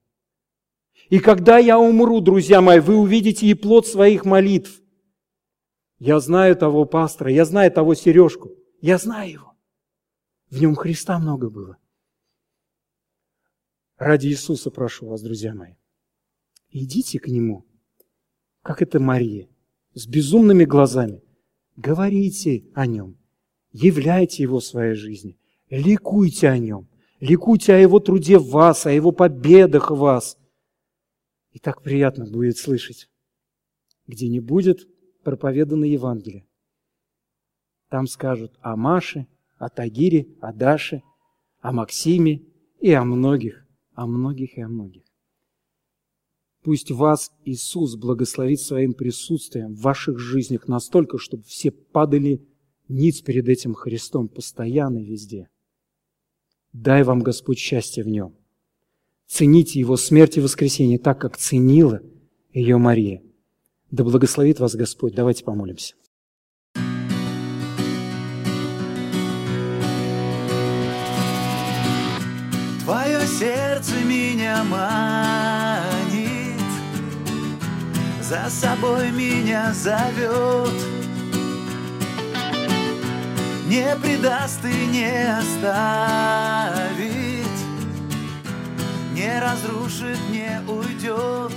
[1.11, 4.81] И когда я умру, друзья мои, вы увидите и плод своих молитв.
[5.99, 9.53] Я знаю того пастора, я знаю того Сережку, я знаю его.
[10.49, 11.77] В нем Христа много было.
[13.99, 15.75] Ради Иисуса прошу вас, друзья мои.
[16.71, 17.67] Идите к Нему,
[18.63, 19.49] как это Мария,
[19.95, 21.25] с безумными глазами.
[21.77, 23.19] Говорите о Нем,
[23.73, 25.37] являйте Его в своей жизни,
[25.69, 26.89] ликуйте о Нем,
[27.19, 30.39] ликуйте о Его труде в вас, о Его победах в вас.
[31.51, 33.11] И так приятно будет слышать,
[34.07, 34.87] где не будет
[35.25, 36.47] проповедано Евангелие.
[37.89, 39.27] Там скажут о Маше,
[39.57, 41.03] о Тагире, о Даше,
[41.61, 42.43] о Максиме
[42.79, 43.68] и о многих
[43.99, 45.03] о многих и о многих.
[46.63, 52.47] Пусть вас Иисус благословит своим присутствием в ваших жизнях настолько, чтобы все падали
[52.87, 55.49] ниц перед этим Христом постоянно и везде.
[56.73, 58.37] Дай вам Господь счастье в Нем.
[59.27, 62.01] Цените Его смерть и воскресение так, как ценила
[62.53, 63.21] ее Мария.
[63.91, 65.15] Да благословит вас Господь.
[65.15, 65.97] Давайте помолимся.
[73.39, 74.99] Сердце меня манит,
[78.21, 80.75] За собой меня зовет.
[83.67, 85.87] Не предаст и не оставит,
[89.13, 91.53] Не разрушит, не уйдет.